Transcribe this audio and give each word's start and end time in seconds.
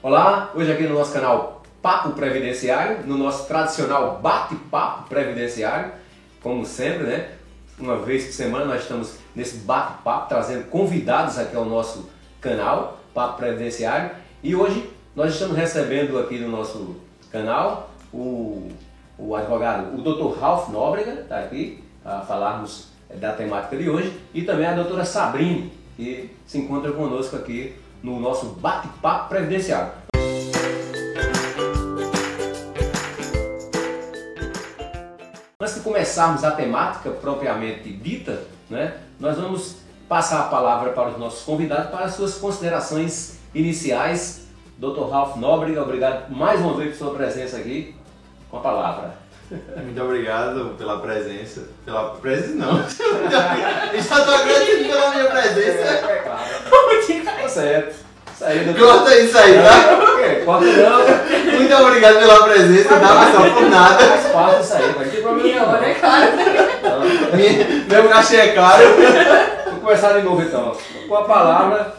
Olá, 0.00 0.52
hoje 0.54 0.70
aqui 0.70 0.84
no 0.84 0.94
nosso 0.94 1.12
canal 1.12 1.60
Papo 1.82 2.10
Previdenciário, 2.10 3.04
no 3.04 3.18
nosso 3.18 3.48
tradicional 3.48 4.20
bate-papo 4.22 5.08
previdenciário, 5.08 5.90
como 6.40 6.64
sempre, 6.64 7.02
né? 7.02 7.30
Uma 7.76 7.96
vez 7.96 8.26
por 8.26 8.32
semana 8.32 8.64
nós 8.64 8.82
estamos 8.82 9.16
nesse 9.34 9.56
bate-papo 9.56 10.28
trazendo 10.28 10.70
convidados 10.70 11.36
aqui 11.36 11.56
ao 11.56 11.64
nosso 11.64 12.08
canal 12.40 13.00
Papo 13.12 13.38
Previdenciário 13.38 14.12
e 14.40 14.54
hoje 14.54 14.88
nós 15.16 15.32
estamos 15.32 15.56
recebendo 15.56 16.16
aqui 16.16 16.38
no 16.38 16.48
nosso 16.48 16.94
canal 17.32 17.90
o, 18.14 18.70
o 19.18 19.34
advogado, 19.34 19.98
o 19.98 20.00
Dr. 20.00 20.38
Ralph 20.38 20.68
Nóbrega, 20.68 21.22
está 21.22 21.40
aqui 21.40 21.82
a 22.04 22.20
falarmos 22.20 22.86
da 23.16 23.32
temática 23.32 23.76
de 23.76 23.90
hoje 23.90 24.16
e 24.32 24.42
também 24.42 24.66
a 24.66 24.76
doutora 24.76 25.04
Sabrine, 25.04 25.72
que 25.96 26.30
se 26.46 26.56
encontra 26.56 26.92
conosco 26.92 27.34
aqui 27.34 27.74
no 28.02 28.20
nosso 28.20 28.46
bate-papo 28.46 29.28
previdenciário. 29.28 29.92
Antes 35.60 35.74
de 35.74 35.80
começarmos 35.80 36.44
a 36.44 36.52
temática 36.52 37.10
propriamente 37.10 37.92
dita, 37.92 38.44
né, 38.70 38.96
nós 39.18 39.36
vamos 39.36 39.76
passar 40.08 40.40
a 40.40 40.44
palavra 40.44 40.92
para 40.92 41.10
os 41.10 41.18
nossos 41.18 41.44
convidados 41.44 41.90
para 41.90 42.04
as 42.04 42.14
suas 42.14 42.34
considerações 42.36 43.38
iniciais. 43.54 44.46
Dr. 44.78 45.10
Ralph 45.10 45.36
Nóbrega, 45.36 45.82
obrigado 45.82 46.30
mais 46.30 46.60
uma 46.60 46.74
vez 46.74 46.96
por 46.96 47.06
sua 47.06 47.14
presença 47.14 47.56
aqui. 47.56 47.94
Com 48.50 48.58
a 48.58 48.60
palavra. 48.60 49.14
Muito 49.50 50.02
obrigado 50.02 50.74
pela 50.76 51.00
presença. 51.00 51.68
Pela 51.84 52.10
presença 52.16 52.54
não. 52.54 52.80
Estou 53.94 54.34
agradecido 54.34 54.88
pela 54.88 55.10
minha 55.10 55.30
presença. 55.30 55.78
É, 55.78 56.12
é 56.12 56.22
claro. 56.22 56.44
Tá 57.24 57.47
certo. 57.62 57.94
Isso 58.34 58.64
doutor. 58.66 58.86
Corta 58.98 59.16
isso 59.18 59.36
aí, 59.38 59.54
tá? 59.54 60.16
Quê? 60.16 60.42
Corta 60.44 60.64
não. 60.64 61.58
Muito 61.58 61.74
obrigado 61.74 62.18
pela 62.18 62.42
presença, 62.44 62.94
não 62.94 63.00
dá 63.00 63.32
só 63.32 63.50
por 63.50 63.62
nada. 63.68 63.98
Faz 63.98 64.26
parte 64.32 64.60
disso 64.60 64.74
aí, 64.74 64.86
não 64.96 65.10
tem 65.10 65.22
problema 65.22 65.78
é. 65.84 65.96
Então, 66.78 67.00
Minha- 67.34 67.84
Meu 67.88 68.08
cachê 68.08 68.36
é 68.36 68.52
caro. 68.52 68.84
Vamos 69.66 69.80
começar 69.82 70.12
de 70.12 70.22
novo 70.22 70.42
então. 70.42 70.76
Com 71.08 71.16
a 71.16 71.24
palavra, 71.24 71.94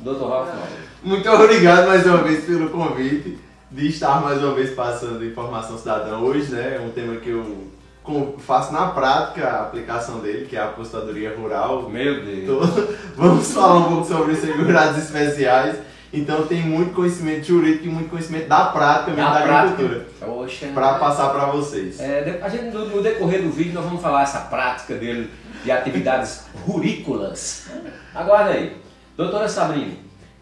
Dr. 0.00 0.10
Nóbrega. 0.18 0.58
Muito 1.02 1.30
obrigado 1.30 1.86
mais 1.88 2.04
uma 2.06 2.18
vez 2.18 2.44
pelo 2.44 2.68
convite 2.70 3.38
de 3.70 3.88
estar 3.88 4.20
mais 4.20 4.42
uma 4.42 4.54
vez 4.54 4.70
passando 4.70 5.24
informação 5.24 5.78
cidadã 5.78 6.18
hoje, 6.18 6.52
né? 6.52 6.76
É 6.76 6.80
um 6.80 6.90
tema 6.90 7.16
que 7.16 7.30
eu 7.30 7.66
com- 8.02 8.34
faço 8.38 8.72
na 8.72 8.88
prática 8.88 9.46
a 9.48 9.62
aplicação 9.62 10.18
dele, 10.20 10.46
que 10.46 10.56
é 10.56 10.60
a 10.60 10.64
apostadoria 10.66 11.34
rural. 11.36 11.88
Meu 11.88 12.24
Deus. 12.24 12.38
Então, 12.68 12.88
vamos 13.16 13.50
falar 13.52 13.76
um 13.76 13.84
pouco 13.84 14.06
sobre 14.06 14.34
segurados 14.36 14.98
especiais. 15.02 15.76
Então 16.14 16.46
tem 16.46 16.60
muito 16.60 16.92
conhecimento 16.94 17.46
jurídico 17.46 17.86
e 17.86 17.88
muito 17.88 18.10
conhecimento 18.10 18.46
da 18.46 18.66
prática 18.66 19.12
mesmo 19.12 19.30
da, 19.30 19.38
agricultura 19.60 20.06
Poxa. 20.20 20.66
para 20.74 20.94
passar 20.98 21.30
para 21.30 21.46
vocês. 21.46 21.98
É, 22.00 22.20
de- 22.22 22.42
a 22.42 22.48
gente, 22.50 22.64
no, 22.74 22.84
no 22.86 23.02
decorrer 23.02 23.40
do 23.42 23.50
vídeo 23.50 23.72
nós 23.72 23.84
vamos 23.84 24.02
falar 24.02 24.22
essa 24.24 24.40
prática 24.40 24.94
dele 24.94 25.30
de 25.64 25.70
atividades 25.72 26.44
rurícolas. 26.66 27.68
Aguarda 28.14 28.50
aí. 28.50 28.76
Doutora 29.16 29.48
Sabrina, 29.48 29.94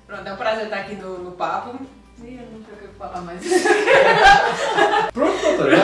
Pronto, 0.08 0.26
é 0.26 0.32
um 0.32 0.36
prazer 0.36 0.64
estar 0.64 0.76
aqui 0.78 0.96
no, 0.96 1.18
no 1.18 1.30
papo. 1.32 1.78
Ih, 2.24 2.40
eu 2.40 2.48
não 2.52 2.64
sei 2.64 2.74
o 2.74 2.88
que 2.88 2.98
falar 2.98 3.20
mais. 3.20 3.40
pronto, 5.14 5.40
doutora? 5.40 5.76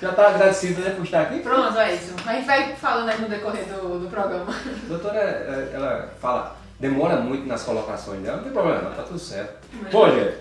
Já 0.00 0.10
está 0.10 0.28
agradecido 0.28 0.80
né, 0.82 0.90
por 0.90 1.04
estar 1.04 1.22
aqui? 1.22 1.40
Pronto, 1.40 1.78
é 1.78 1.94
isso. 1.94 2.14
A 2.26 2.32
gente 2.34 2.46
vai 2.46 2.74
falando 2.76 3.08
aí 3.08 3.20
no 3.20 3.28
decorrer 3.28 3.64
do, 3.64 4.00
do 4.00 4.08
programa. 4.10 4.46
A 4.52 4.86
doutora, 4.88 5.18
é, 5.18 5.70
ela 5.72 6.10
fala, 6.20 6.56
demora 6.78 7.16
muito 7.16 7.46
nas 7.46 7.62
colocações 7.62 8.20
dela, 8.20 8.36
não 8.38 8.44
tem 8.44 8.52
problema, 8.52 8.90
tá 8.90 9.02
tudo 9.02 9.18
certo. 9.18 9.54
Bom, 9.90 10.10
gente, 10.10 10.36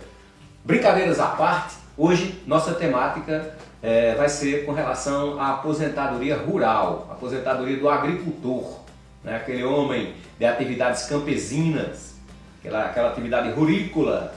brincadeiras 0.63 1.19
à 1.19 1.27
parte, 1.27 1.75
hoje 1.97 2.43
nossa 2.45 2.73
temática 2.73 3.55
é, 3.81 4.15
vai 4.15 4.27
ser 4.27 4.65
com 4.65 4.73
relação 4.73 5.39
à 5.39 5.51
aposentadoria 5.53 6.35
rural, 6.35 7.07
aposentadoria 7.11 7.77
do 7.77 7.87
agricultor, 7.87 8.79
né? 9.23 9.37
aquele 9.37 9.63
homem 9.63 10.15
de 10.37 10.45
atividades 10.45 11.05
campesinas, 11.05 12.15
aquela, 12.59 12.85
aquela 12.85 13.09
atividade 13.09 13.51
rurícola. 13.51 14.33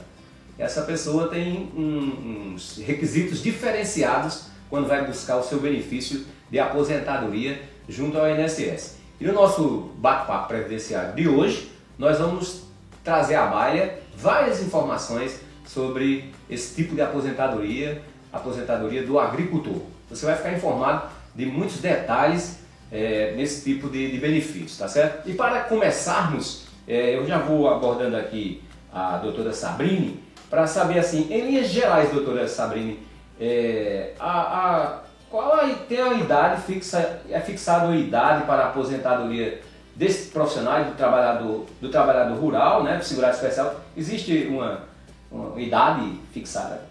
Essa 0.57 0.81
pessoa 0.83 1.27
tem 1.29 1.71
um- 1.75 2.53
uns 2.53 2.77
requisitos 2.77 3.41
diferenciados 3.41 4.47
quando 4.69 4.87
vai 4.87 5.05
buscar 5.05 5.37
o 5.37 5.43
seu 5.43 5.59
benefício 5.59 6.25
de 6.49 6.59
aposentadoria 6.59 7.61
junto 7.87 8.17
ao 8.17 8.29
INSS. 8.29 8.97
E 9.19 9.25
no 9.25 9.33
nosso 9.33 9.91
bate-papo 9.97 10.47
previdenciário 10.47 11.13
de 11.13 11.27
hoje, 11.27 11.71
nós 11.97 12.19
vamos 12.19 12.63
trazer 13.03 13.35
à 13.35 13.47
baila 13.47 13.89
várias 14.15 14.61
informações 14.61 15.39
sobre 15.65 16.31
esse 16.49 16.75
tipo 16.75 16.95
de 16.95 17.01
aposentadoria, 17.01 18.01
aposentadoria 18.31 19.03
do 19.03 19.19
agricultor. 19.19 19.81
Você 20.09 20.25
vai 20.25 20.35
ficar 20.35 20.53
informado 20.53 21.09
de 21.35 21.45
muitos 21.45 21.77
detalhes 21.77 22.59
eh, 22.91 23.33
nesse 23.35 23.63
tipo 23.63 23.89
de, 23.89 24.11
de 24.11 24.17
benefícios, 24.17 24.77
tá 24.77 24.87
certo? 24.87 25.29
E 25.29 25.33
para 25.33 25.61
começarmos, 25.61 26.65
eh, 26.87 27.15
eu 27.15 27.25
já 27.27 27.37
vou 27.37 27.69
abordando 27.69 28.17
aqui 28.17 28.63
a 28.91 29.17
doutora 29.17 29.53
Sabrine 29.53 30.19
para 30.49 30.65
saber 30.65 30.99
assim, 30.99 31.27
em 31.29 31.51
linhas 31.51 31.67
gerais, 31.67 32.11
doutora 32.11 32.47
Sabrine, 32.47 32.99
eh, 33.39 34.13
a, 34.19 34.39
a- 34.41 34.99
qual 35.29 35.53
a, 35.53 35.67
tem 35.87 36.01
a 36.01 36.13
idade 36.15 36.61
fixa, 36.63 37.21
é 37.29 37.39
fixada 37.39 37.87
a 37.89 37.95
idade 37.95 38.45
para 38.45 38.63
a 38.63 38.69
aposentadoria 38.69 39.61
desse 39.95 40.29
profissional 40.31 40.83
do 40.85 40.95
trabalhador, 40.95 41.65
do 41.79 41.89
trabalhador 41.89 42.37
rural, 42.39 42.83
né, 42.83 42.97
do 42.97 43.03
segurado 43.03 43.35
especial? 43.35 43.79
Existe 43.95 44.47
uma, 44.49 44.83
uma 45.31 45.59
idade 45.61 46.19
fixada? 46.33 46.81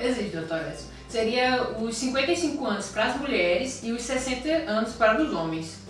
Existe, 0.00 0.36
doutor 0.36 0.58
Edson. 0.58 0.86
Seria 1.08 1.62
os 1.80 1.96
55 1.96 2.64
anos 2.64 2.88
para 2.90 3.04
as 3.06 3.16
mulheres 3.20 3.82
e 3.82 3.90
os 3.90 4.02
60 4.02 4.48
anos 4.70 4.92
para 4.92 5.20
os 5.20 5.32
homens. 5.34 5.80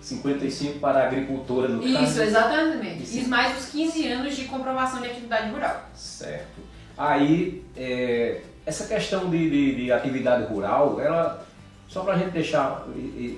55 0.00 0.78
para 0.78 1.00
a 1.00 1.06
agricultora 1.06 1.68
no 1.68 1.82
Isso, 1.82 1.92
caso? 1.98 2.22
exatamente. 2.22 3.02
Isso. 3.02 3.18
E 3.18 3.24
mais 3.28 3.58
os 3.58 3.66
15 3.66 4.08
anos 4.08 4.34
de 4.34 4.46
comprovação 4.46 5.02
de 5.02 5.08
atividade 5.08 5.50
rural. 5.50 5.84
Certo. 5.94 6.60
Aí, 6.96 7.62
é, 7.76 8.40
essa 8.70 8.84
questão 8.86 9.28
de, 9.28 9.50
de- 9.50 9.74
de 9.84 9.92
atividade 9.92 10.44
rural, 10.44 11.00
ela, 11.00 11.44
só 11.88 12.02
para 12.02 12.14
a 12.14 12.18
gente 12.18 12.30
deixar 12.30 12.86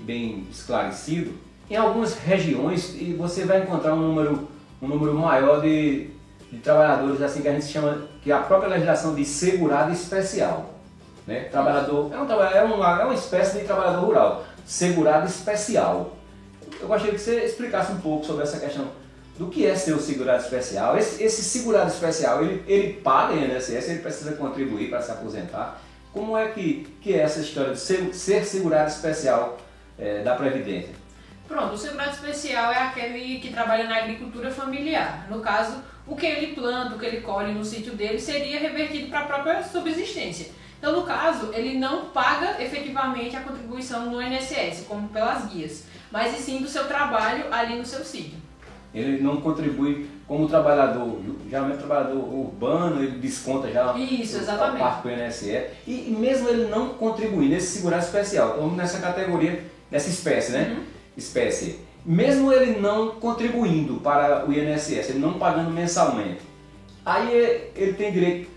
bem 0.05 0.47
esclarecido, 0.51 1.33
em 1.71 1.77
algumas 1.77 2.15
regiões 2.19 2.95
você 3.17 3.45
vai 3.47 3.63
encontrar 3.63 3.95
um 3.95 4.01
número, 4.01 4.47
um 4.81 4.87
número 4.89 5.15
maior 5.15 5.63
de, 5.63 6.11
de 6.51 6.59
trabalhadores, 6.59 7.23
assim 7.23 7.41
que 7.41 7.49
a 7.49 7.53
gente 7.53 7.65
chama, 7.67 8.03
que 8.23 8.31
a 8.31 8.39
própria 8.41 8.69
legislação 8.69 9.15
diz 9.15 9.29
segurado 9.29 9.91
especial. 9.91 10.71
Né? 11.27 11.45
Trabalhador, 11.45 12.11
é, 12.13 12.19
um, 12.19 12.31
é, 12.31 12.63
uma, 12.63 13.01
é 13.01 13.05
uma 13.05 13.15
espécie 13.15 13.59
de 13.61 13.65
trabalhador 13.65 14.05
rural, 14.05 14.45
segurado 14.67 15.27
especial. 15.27 16.15
Eu 16.79 16.89
gostaria 16.89 17.15
que 17.15 17.21
você 17.21 17.45
explicasse 17.45 17.91
um 17.93 18.01
pouco 18.01 18.27
sobre 18.27 18.43
essa 18.43 18.59
questão 18.59 18.87
do 19.39 19.49
que 19.49 19.67
é 19.67 19.75
ser 19.75 19.95
o 19.95 20.01
segurado 20.01 20.43
especial. 20.43 20.97
Esse, 20.97 21.23
esse 21.23 21.43
segurado 21.43 21.91
especial, 21.91 22.45
ele, 22.45 22.63
ele 22.67 22.93
paga 22.95 23.35
INSS, 23.35 23.89
ele 23.89 23.99
precisa 24.01 24.33
contribuir 24.33 24.91
para 24.91 25.01
se 25.01 25.11
aposentar. 25.11 25.81
Como 26.13 26.37
é 26.37 26.49
que, 26.49 26.87
que 27.01 27.15
é 27.15 27.19
essa 27.19 27.41
história 27.41 27.73
de 27.73 27.81
ser, 27.81 28.15
ser 28.15 28.45
segurado 28.45 28.91
especial 28.91 29.59
eh, 29.99 30.23
da 30.23 30.35
Previdência? 30.35 30.95
Pronto, 31.49 31.75
o 31.75 31.79
segurado 31.79 32.11
especial 32.11 32.71
é 32.71 32.79
aquele 32.79 33.39
que 33.39 33.51
trabalha 33.51 33.85
na 33.85 33.97
agricultura 33.97 34.51
familiar. 34.51 35.27
No 35.31 35.41
caso, 35.41 35.83
o 36.07 36.15
que 36.15 36.27
ele 36.27 36.55
planta, 36.55 36.95
o 36.95 36.99
que 36.99 37.07
ele 37.07 37.21
colhe 37.23 37.53
no 37.53 37.65
sítio 37.65 37.95
dele 37.95 38.19
seria 38.19 38.61
revertido 38.61 39.09
para 39.09 39.21
a 39.21 39.25
própria 39.25 39.63
subsistência. 39.63 40.51
Então, 40.79 40.93
no 40.93 41.07
caso, 41.07 41.51
ele 41.55 41.79
não 41.79 42.07
paga 42.07 42.61
efetivamente 42.61 43.37
a 43.37 43.41
contribuição 43.41 44.11
no 44.11 44.21
INSS, 44.21 44.85
como 44.89 45.09
pelas 45.09 45.47
guias, 45.47 45.85
mas 46.11 46.37
e 46.37 46.43
sim 46.43 46.61
do 46.61 46.69
seu 46.69 46.89
trabalho 46.89 47.45
ali 47.53 47.77
no 47.77 47.87
seu 47.87 48.05
sítio. 48.05 48.42
Ele 48.95 49.23
não 49.23 49.41
contribui 49.41 50.07
como 50.29 50.49
trabalhador, 50.49 51.19
geralmente 51.49 51.79
trabalhador 51.79 52.17
urbano, 52.17 53.03
ele 53.03 53.19
desconta 53.19 53.71
já 53.71 53.95
Isso, 53.97 54.37
a 54.37 54.41
exatamente. 54.41 54.79
parte 54.79 55.03
do 55.03 55.11
INSS. 55.11 55.65
E, 55.87 56.09
e 56.09 56.17
mesmo 56.19 56.49
ele 56.49 56.67
não 56.69 56.91
contribuir 56.91 57.49
nesse 57.49 57.79
segurado 57.79 58.05
especial, 58.05 58.51
estamos 58.51 58.77
nessa 58.77 58.99
categoria, 58.99 59.65
nessa 59.91 60.09
espécie, 60.09 60.53
né? 60.53 60.75
Uhum. 60.77 60.85
Espécie. 61.17 61.81
Mesmo 62.05 62.53
ele 62.53 62.81
não 62.81 63.11
contribuindo 63.13 63.95
para 64.01 64.47
o 64.47 64.53
INSS, 64.53 65.11
ele 65.11 65.19
não 65.19 65.35
pagando 65.35 65.71
mensalmente, 65.71 66.41
aí 67.05 67.33
ele 67.77 67.93
tem 67.93 68.13
direito 68.13 68.52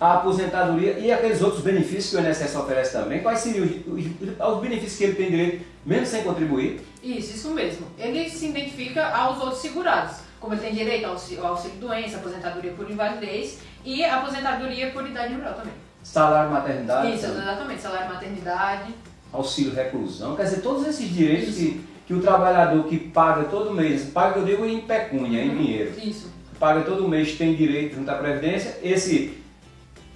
à 0.00 0.14
aposentadoria 0.14 0.98
e 0.98 1.10
aqueles 1.10 1.40
outros 1.42 1.62
benefícios 1.62 2.10
que 2.10 2.16
o 2.16 2.20
INSS 2.28 2.54
oferece 2.56 2.92
também. 2.92 3.20
Quais 3.22 3.40
seriam 3.40 3.64
os, 3.64 3.70
os- 3.86 4.54
os 4.54 4.60
benefícios 4.60 4.96
que 4.98 5.04
ele 5.04 5.14
tem 5.14 5.30
direito, 5.30 5.64
mesmo 5.84 6.06
sem 6.06 6.22
contribuir? 6.22 6.80
Isso, 7.02 7.34
isso 7.34 7.50
mesmo. 7.50 7.86
Ele 7.98 8.28
se 8.28 8.46
identifica 8.48 9.06
aos 9.06 9.40
outros 9.40 9.60
segurados, 9.60 10.16
como 10.40 10.54
ele 10.54 10.60
tem 10.62 10.74
direito 10.74 11.04
ao 11.06 11.12
auxílio, 11.12 11.44
ao 11.44 11.50
auxílio 11.52 11.76
doença, 11.78 12.16
aposentadoria 12.18 12.72
por 12.72 12.90
invalidez 12.90 13.58
e 13.84 14.04
aposentadoria 14.04 14.90
por 14.90 15.06
idade 15.06 15.34
rural 15.34 15.54
também. 15.54 15.72
Salário 16.02 16.50
maternidade, 16.52 17.14
Isso, 17.14 17.26
exatamente. 17.26 17.80
Salário 17.82 18.08
maternidade. 18.14 18.94
auxílio 19.32 19.74
reclusão, 19.74 20.36
quer 20.36 20.44
dizer, 20.44 20.60
todos 20.60 20.86
esses 20.86 21.08
direitos 21.12 21.54
que, 21.56 21.80
que 22.06 22.14
o 22.14 22.20
trabalhador 22.20 22.84
que 22.84 22.96
paga 22.98 23.44
todo 23.44 23.72
mês, 23.72 24.04
paga 24.10 24.38
eu 24.38 24.44
digo 24.44 24.64
em 24.64 24.80
pecúnia, 24.82 25.42
em 25.42 25.50
dinheiro, 25.56 25.92
Isso. 25.98 26.30
paga 26.60 26.82
todo 26.82 27.08
mês, 27.08 27.36
tem 27.36 27.54
direito 27.56 27.96
junto 27.96 28.08
à 28.10 28.14
Previdência. 28.14 28.78
Esse 28.82 29.36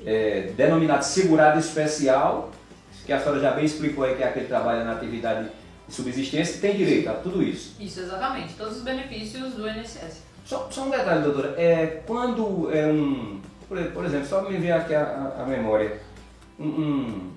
é, 0.05 0.53
denominado 0.57 1.05
segurado 1.05 1.59
especial, 1.59 2.51
que 3.05 3.13
a 3.13 3.21
senhora 3.21 3.41
já 3.41 3.51
bem 3.53 3.65
explicou 3.65 4.05
aí 4.05 4.15
que 4.15 4.23
é 4.23 4.29
aquele 4.29 4.45
que 4.45 4.51
trabalha 4.51 4.85
na 4.85 4.93
atividade 4.93 5.49
de 5.89 5.95
subsistência, 5.95 6.61
tem 6.61 6.77
direito 6.77 7.09
a 7.09 7.15
tudo 7.15 7.43
isso. 7.43 7.75
Isso, 7.81 8.01
exatamente. 8.01 8.55
Todos 8.55 8.79
os 8.79 8.83
benefícios 8.83 9.55
do 9.55 9.69
INSS. 9.69 10.23
Só, 10.45 10.69
só 10.71 10.85
um 10.85 10.91
detalhe, 10.91 11.23
doutora. 11.23 11.55
É, 11.61 12.03
quando 12.07 12.71
é 12.73 12.87
um. 12.87 13.41
Por, 13.69 14.05
exemplo, 14.05 14.27
só 14.27 14.43
me 14.43 14.57
enviar 14.57 14.81
aqui 14.81 14.95
a, 14.95 15.03
a, 15.03 15.43
a 15.43 15.47
memória. 15.47 16.01
Um, 16.59 16.67
um, 16.67 17.31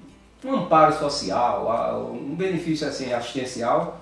um, 0.45 0.56
amparo 0.56 0.98
social, 0.98 2.12
um 2.12 2.36
benefício 2.36 2.88
assim, 2.88 3.13
assistencial. 3.13 4.01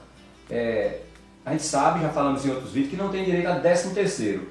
É, 0.50 1.02
a 1.46 1.52
gente 1.52 1.64
sabe, 1.64 2.02
já 2.02 2.10
falamos 2.10 2.46
em 2.46 2.50
outros 2.50 2.72
vídeos, 2.72 2.92
que 2.92 2.98
não 2.98 3.10
tem 3.10 3.26
direito 3.26 3.48
a 3.48 3.60
13 3.60 3.94
terceiro. 3.94 4.48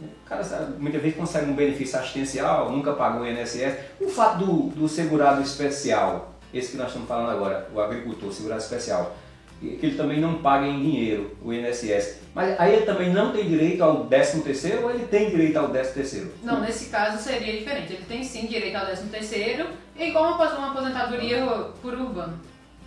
O 0.00 0.28
cara 0.28 0.42
muitas 0.78 1.02
vezes 1.02 1.16
consegue 1.16 1.50
um 1.50 1.54
benefício 1.54 1.98
assistencial, 1.98 2.70
nunca 2.70 2.92
pagou 2.92 3.22
o 3.22 3.28
INSS. 3.28 3.74
O 4.00 4.08
fato 4.08 4.44
do, 4.44 4.62
do 4.70 4.88
segurado 4.88 5.42
especial, 5.42 6.34
esse 6.52 6.72
que 6.72 6.76
nós 6.76 6.88
estamos 6.88 7.08
falando 7.08 7.30
agora, 7.30 7.68
o 7.74 7.80
agricultor, 7.80 8.32
segurado 8.32 8.62
especial, 8.62 9.14
que 9.60 9.78
ele 9.82 9.96
também 9.96 10.20
não 10.20 10.38
paga 10.38 10.66
em 10.66 10.80
dinheiro 10.80 11.36
o 11.42 11.52
INSS. 11.52 12.20
Mas 12.34 12.58
aí 12.58 12.74
ele 12.76 12.86
também 12.86 13.12
não 13.12 13.30
tem 13.30 13.46
direito 13.46 13.82
ao 13.82 14.06
13 14.06 14.40
terceiro 14.40 14.84
ou 14.84 14.90
ele 14.90 15.04
tem 15.04 15.28
direito 15.28 15.58
ao 15.58 15.68
13 15.68 15.92
terceiro? 15.92 16.32
Não, 16.42 16.60
nesse 16.60 16.86
caso 16.86 17.22
seria 17.22 17.58
diferente. 17.58 17.92
Ele 17.92 18.04
tem 18.08 18.24
sim 18.24 18.46
direito 18.46 18.76
ao 18.76 18.86
13 18.86 19.08
terceiro, 19.08 19.68
igual 19.98 20.34
uma, 20.34 20.56
uma 20.56 20.70
aposentadoria 20.70 21.44
por 21.82 21.92
urbano. 21.92 22.40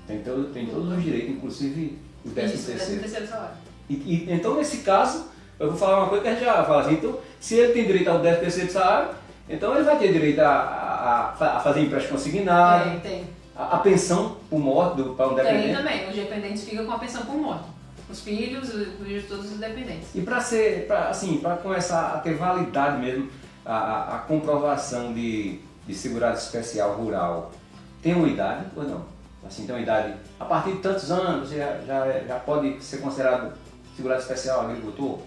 Tem, 0.07 0.19
todo, 0.23 0.45
tem 0.51 0.65
todos 0.65 0.97
os 0.97 1.03
direitos, 1.03 1.29
inclusive 1.29 1.99
o 2.25 2.31
13 2.31 2.55
Isso, 2.55 2.65
terceiro. 2.65 3.01
13 3.01 3.01
terceiro 3.01 3.27
salário. 3.27 3.57
E, 3.89 3.93
e, 3.93 4.33
então 4.33 4.55
nesse 4.55 4.77
caso, 4.77 5.27
eu 5.63 5.69
vou 5.69 5.77
falar 5.77 5.99
uma 5.99 6.07
coisa 6.09 6.23
que 6.23 6.29
a 6.29 6.33
gente 6.33 6.43
já 6.45 6.63
fala 6.63 6.81
assim, 6.81 6.93
então 6.93 7.17
se 7.39 7.55
ele 7.55 7.73
tem 7.73 7.85
direito 7.85 8.09
ao 8.09 8.19
13 8.19 8.39
terceiro 8.39 8.71
salário, 8.71 9.09
então 9.49 9.73
ele 9.75 9.83
vai 9.83 9.97
ter 9.97 10.11
direito 10.11 10.39
a, 10.39 10.49
a, 11.39 11.57
a 11.57 11.59
fazer 11.59 11.81
empréstimo 11.81 12.17
consignado, 12.17 12.89
Tem, 12.91 12.99
tem. 12.99 13.23
a, 13.55 13.75
a 13.75 13.79
pensão 13.79 14.37
por 14.49 14.59
morte 14.59 14.97
do, 14.97 15.15
para 15.15 15.27
um 15.27 15.35
Tem 15.35 15.43
dependente. 15.45 15.75
também. 15.77 16.09
Os 16.09 16.15
dependentes 16.15 16.63
ficam 16.63 16.85
com 16.85 16.91
a 16.93 16.99
pensão 16.99 17.25
por 17.25 17.35
morte. 17.35 17.63
Os 18.09 18.19
filhos, 18.21 18.73
os, 18.73 18.87
os- 18.99 19.25
todos 19.27 19.51
os 19.51 19.57
dependentes. 19.57 20.09
E 20.13 20.21
para 20.21 20.39
ser, 20.39 20.85
pra, 20.87 21.09
assim, 21.09 21.37
para 21.37 21.55
começar 21.57 22.13
a 22.13 22.17
ter 22.19 22.35
validade 22.35 22.97
mesmo, 23.01 23.29
a, 23.65 23.75
a, 23.75 24.15
a 24.15 24.19
comprovação 24.19 25.13
de, 25.13 25.59
de 25.87 25.93
segurado 25.95 26.37
especial 26.37 26.93
rural, 26.93 27.51
tem 28.01 28.13
uma 28.13 28.27
idade 28.27 28.65
ou 28.75 28.83
não? 28.83 29.05
Assim, 29.45 29.65
tem 29.65 29.75
uma 29.75 29.81
idade, 29.81 30.13
a 30.39 30.45
partir 30.45 30.73
de 30.73 30.77
tantos 30.79 31.11
anos 31.11 31.49
você 31.49 31.57
já, 31.57 31.79
já, 31.85 32.19
já 32.27 32.39
pode 32.39 32.81
ser 32.83 32.97
considerado 32.97 33.53
segurado 33.95 34.21
especial 34.21 34.61
agricultor? 34.61 35.19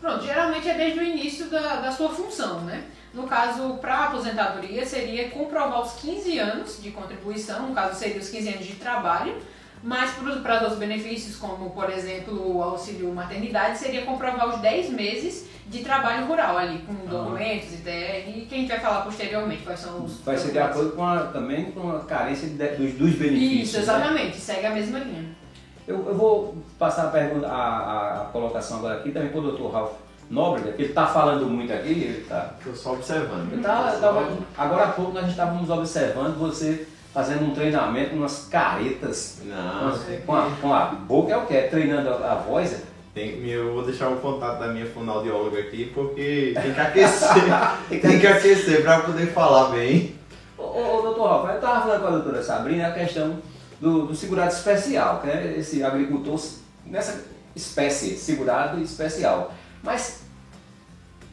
Pronto, 0.00 0.24
geralmente 0.24 0.68
é 0.68 0.74
desde 0.74 1.00
o 1.00 1.02
início 1.02 1.46
da, 1.46 1.76
da 1.76 1.90
sua 1.92 2.08
função, 2.10 2.60
né? 2.60 2.84
No 3.12 3.24
caso, 3.26 3.78
para 3.80 3.94
a 3.94 4.04
aposentadoria, 4.06 4.84
seria 4.86 5.28
comprovar 5.30 5.80
os 5.82 5.92
15 5.94 6.38
anos 6.38 6.80
de 6.82 6.90
contribuição, 6.90 7.68
no 7.68 7.74
caso, 7.74 7.98
seria 7.98 8.20
os 8.20 8.28
15 8.28 8.48
anos 8.48 8.66
de 8.66 8.74
trabalho, 8.74 9.36
mas 9.82 10.10
para 10.12 10.56
os 10.56 10.62
outros 10.62 10.78
benefícios, 10.78 11.36
como, 11.36 11.70
por 11.70 11.88
exemplo, 11.90 12.56
o 12.56 12.62
auxílio 12.62 13.12
maternidade, 13.12 13.78
seria 13.78 14.02
comprovar 14.02 14.48
os 14.48 14.60
10 14.60 14.90
meses 14.90 15.46
de 15.66 15.80
trabalho 15.80 16.26
rural 16.26 16.56
ali, 16.58 16.78
com 16.78 16.94
documentos, 17.06 17.72
ITR, 17.74 18.28
e 18.38 18.46
que 18.48 18.54
a 18.54 18.58
gente 18.58 18.68
vai 18.68 18.80
falar 18.80 19.02
posteriormente 19.02 19.62
quais 19.62 19.80
são 19.80 20.04
os 20.04 20.20
Vai 20.20 20.36
ser 20.36 20.52
de 20.52 20.58
acordo 20.58 20.92
com 20.92 21.04
a, 21.04 21.24
também 21.26 21.72
com 21.72 21.90
a 21.90 22.00
carência 22.04 22.48
de- 22.48 22.76
dos, 22.76 22.92
dos 22.94 23.14
benefícios. 23.14 23.62
Isso, 23.68 23.76
né? 23.76 23.82
exatamente, 23.82 24.36
segue 24.36 24.66
a 24.66 24.70
mesma 24.70 24.98
linha. 25.00 25.24
Eu, 25.88 26.04
eu 26.06 26.14
vou 26.14 26.54
passar 26.78 27.06
a, 27.06 27.08
pergunta, 27.08 27.48
a, 27.48 28.22
a- 28.22 28.24
colocação 28.26 28.78
agora 28.78 28.96
aqui 28.96 29.10
também 29.10 29.30
para 29.30 29.40
o 29.40 29.50
Dr. 29.52 29.72
Ralph 29.72 29.92
Nóbrega, 30.30 30.72
que 30.72 30.82
ele 30.82 30.90
está 30.90 31.06
falando 31.06 31.46
muito 31.46 31.72
aqui, 31.72 31.88
ele 31.88 32.18
está 32.22 32.50
Tô 32.62 32.74
só 32.74 32.92
observando. 32.92 33.50
Eu 33.50 33.62
tava- 33.62 33.92
tava- 33.98 34.28
agora 34.58 34.84
há 34.84 34.88
pouco 34.92 35.12
nós 35.12 35.26
estávamos 35.28 35.70
observando 35.70 36.38
você 36.38 36.86
fazendo 37.14 37.46
um 37.46 37.54
treinamento, 37.54 38.14
umas 38.14 38.46
caretas, 38.50 39.38
Não, 39.44 39.82
umas- 39.88 40.02
com, 40.26 40.36
a, 40.36 40.50
com 40.60 40.74
a 40.74 40.84
boca, 40.84 41.32
é 41.32 41.36
o 41.38 41.46
que? 41.46 41.54
É 41.56 41.62
treinando 41.68 42.10
a, 42.10 42.32
a 42.32 42.34
voz? 42.34 42.72
é? 42.74 42.80
tem, 43.14 43.44
eu 43.48 43.72
vou 43.72 43.82
deixar 43.84 44.08
o 44.10 44.16
contato 44.18 44.60
da 44.60 44.68
minha 44.68 44.86
fonoaudióloga 44.86 45.58
aqui 45.58 45.86
porque 45.94 46.52
tem 46.62 46.72
que 46.74 46.80
aquecer. 46.80 47.42
tem 47.88 48.20
que 48.20 48.26
aquecer 48.26 48.82
para 48.82 49.00
poder 49.00 49.26
falar 49.32 49.70
bem. 49.70 50.14
Ô, 50.58 50.62
ô, 50.62 50.98
ô, 50.98 51.02
doutor 51.02 51.26
Ralf, 51.28 51.48
eu 51.48 51.54
estava 51.56 51.80
falando 51.80 52.00
com 52.02 52.06
a 52.06 52.10
doutora 52.10 52.42
Sabrina 52.42 52.88
a 52.88 52.92
questão 52.92 53.38
do, 53.80 54.06
do 54.06 54.14
segurado 54.16 54.52
especial, 54.52 55.20
que 55.20 55.28
é 55.30 55.54
esse 55.58 55.82
agricultor 55.82 56.40
nessa 56.86 57.24
espécie, 57.54 58.16
segurado 58.16 58.80
especial. 58.82 59.52
Mas 59.82 60.20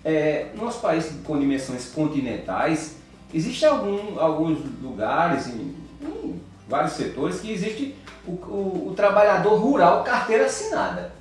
é, 0.03 0.47
no 0.55 0.65
nosso 0.65 0.79
país 0.79 1.11
com 1.23 1.39
dimensões 1.39 1.89
continentais, 1.89 2.95
existem 3.33 3.67
algum, 3.67 4.19
alguns 4.19 4.59
lugares, 4.81 5.47
em, 5.47 5.75
em 6.01 6.41
vários 6.69 6.93
setores, 6.93 7.39
que 7.39 7.51
existe 7.51 7.95
o, 8.27 8.31
o- 8.31 8.87
o 8.89 8.93
trabalhador 8.95 9.55
rural 9.59 10.03
carteira 10.03 10.45
assinada. 10.45 11.11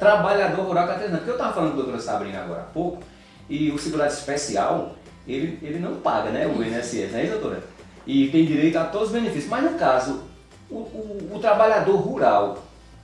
Trabalhador 0.00 0.62
rural 0.64 0.86
carteira 0.86 1.04
assinada. 1.14 1.18
Porque 1.18 1.30
eu 1.30 1.34
estava 1.36 1.52
falando 1.54 1.70
com 1.74 1.80
a 1.80 1.82
doutora 1.82 2.00
Sabrina 2.02 2.40
agora 2.42 2.62
há 2.62 2.64
pouco, 2.72 3.02
e 3.48 3.70
o 3.70 3.78
segurado 3.78 4.12
especial, 4.12 4.94
ele, 5.26 5.58
ele 5.62 5.78
não 5.78 5.96
paga 5.96 6.30
né, 6.30 6.46
o 6.46 6.62
INSS, 6.62 7.12
não 7.12 7.18
é 7.20 7.24
isso, 7.24 7.32
doutora? 7.38 7.62
E 8.06 8.28
tem 8.30 8.44
direito 8.44 8.76
a 8.76 8.84
todos 8.84 9.08
os 9.08 9.14
benefícios. 9.14 9.48
Mas 9.50 9.62
no 9.70 9.78
caso, 9.78 10.24
o, 10.70 10.74
o- 10.76 11.30
o 11.34 11.38
trabalhador 11.40 11.96
rural, 11.96 12.58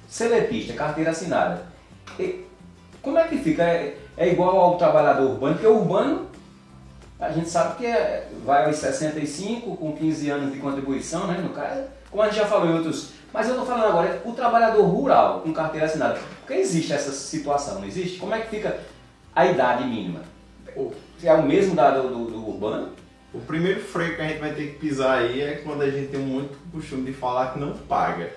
seletista, 0.08 0.72
carteira 0.74 1.10
assinada, 1.10 1.62
e- 2.18 2.44
como 3.02 3.18
é 3.18 3.24
que 3.28 3.38
fica? 3.38 3.62
É, 3.62 3.96
é 4.16 4.28
igual 4.28 4.58
ao 4.58 4.76
trabalhador 4.78 5.30
urbano, 5.30 5.54
porque 5.54 5.66
o 5.66 5.76
urbano, 5.78 6.26
a 7.20 7.30
gente 7.30 7.48
sabe 7.48 7.76
que 7.78 7.86
é, 7.86 8.28
vai 8.44 8.64
aos 8.66 8.76
65, 8.76 9.76
com 9.76 9.92
15 9.96 10.30
anos 10.30 10.52
de 10.52 10.58
contribuição, 10.58 11.26
né? 11.26 11.38
No 11.42 11.50
caso, 11.50 11.82
como 12.10 12.22
a 12.22 12.26
gente 12.26 12.36
já 12.36 12.46
falou 12.46 12.68
em 12.68 12.74
outros. 12.74 13.10
Mas 13.32 13.46
eu 13.48 13.54
estou 13.54 13.66
falando 13.66 13.88
agora, 13.88 14.22
o 14.24 14.32
trabalhador 14.32 14.82
rural 14.84 15.40
com 15.40 15.52
carteira 15.52 15.86
assinada. 15.86 16.18
Porque 16.40 16.54
existe 16.54 16.92
essa 16.92 17.10
situação, 17.10 17.80
não 17.80 17.86
existe? 17.86 18.18
Como 18.18 18.32
é 18.34 18.40
que 18.40 18.48
fica 18.50 18.78
a 19.34 19.44
idade 19.46 19.84
mínima? 19.84 20.20
É 21.22 21.32
o 21.34 21.42
mesmo 21.42 21.74
da, 21.74 21.90
do, 21.90 22.08
do- 22.08 22.30
do 22.30 22.48
urbano? 22.48 22.90
O 23.34 23.40
primeiro 23.40 23.80
freio 23.80 24.14
que 24.14 24.22
a 24.22 24.28
gente 24.28 24.38
vai 24.38 24.52
ter 24.52 24.68
que 24.68 24.78
pisar 24.78 25.18
aí 25.18 25.40
é 25.42 25.52
quando 25.64 25.82
a 25.82 25.90
gente 25.90 26.08
tem 26.08 26.20
muito 26.20 26.56
costume 26.72 27.02
de 27.04 27.12
falar 27.12 27.52
que 27.52 27.58
não 27.58 27.72
paga. 27.72 28.30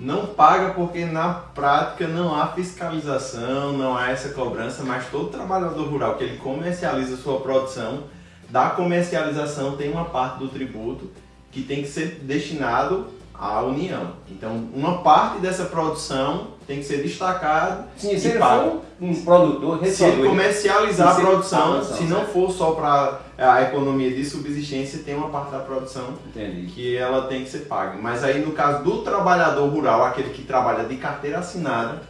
Não 0.00 0.26
paga 0.26 0.72
porque 0.72 1.04
na 1.04 1.34
prática 1.34 2.06
não 2.06 2.34
há 2.34 2.46
fiscalização, 2.48 3.72
não 3.72 3.96
há 3.96 4.10
essa 4.10 4.30
cobrança, 4.30 4.82
mas 4.84 5.06
todo 5.10 5.28
trabalhador 5.28 5.88
rural 5.88 6.14
que 6.14 6.24
ele 6.24 6.38
comercializa 6.38 7.16
sua 7.16 7.40
produção, 7.40 8.04
da 8.48 8.70
comercialização 8.70 9.76
tem 9.76 9.90
uma 9.90 10.06
parte 10.06 10.38
do 10.38 10.48
tributo 10.48 11.10
que 11.50 11.62
tem 11.62 11.82
que 11.82 11.88
ser 11.88 12.20
destinado 12.22 13.08
à 13.34 13.60
União. 13.62 14.12
Então, 14.30 14.68
uma 14.72 15.02
parte 15.02 15.40
dessa 15.40 15.64
produção 15.64 16.52
tem 16.66 16.78
que 16.78 16.84
ser 16.84 17.02
destacada 17.02 17.88
Sim, 17.96 18.14
e 18.14 18.20
se 18.20 18.28
ele 18.28 18.38
paga. 18.38 18.62
for 18.62 18.82
um 19.00 19.24
produtor, 19.24 19.84
Se 19.86 20.04
ele 20.04 20.26
comercializar 20.28 21.08
a 21.08 21.20
produção, 21.20 21.72
produção, 21.72 21.96
se 21.96 22.04
não 22.04 22.18
certo. 22.18 22.32
for 22.32 22.50
só 22.50 22.70
para 22.72 23.20
a 23.44 23.62
economia 23.62 24.10
de 24.10 24.24
subsistência, 24.24 25.04
tem 25.04 25.14
uma 25.14 25.28
parte 25.28 25.52
da 25.52 25.60
produção 25.60 26.14
Entendi. 26.26 26.66
que 26.66 26.96
ela 26.96 27.28
tem 27.28 27.44
que 27.44 27.50
ser 27.50 27.60
paga. 27.60 27.96
Mas 27.96 28.24
aí 28.24 28.44
no 28.44 28.50
caso 28.50 28.82
do 28.82 29.02
trabalhador 29.02 29.68
rural, 29.68 30.04
aquele 30.04 30.30
que 30.30 30.42
trabalha 30.42 30.84
de 30.84 30.96
carteira 30.96 31.38
assinada, 31.38 32.02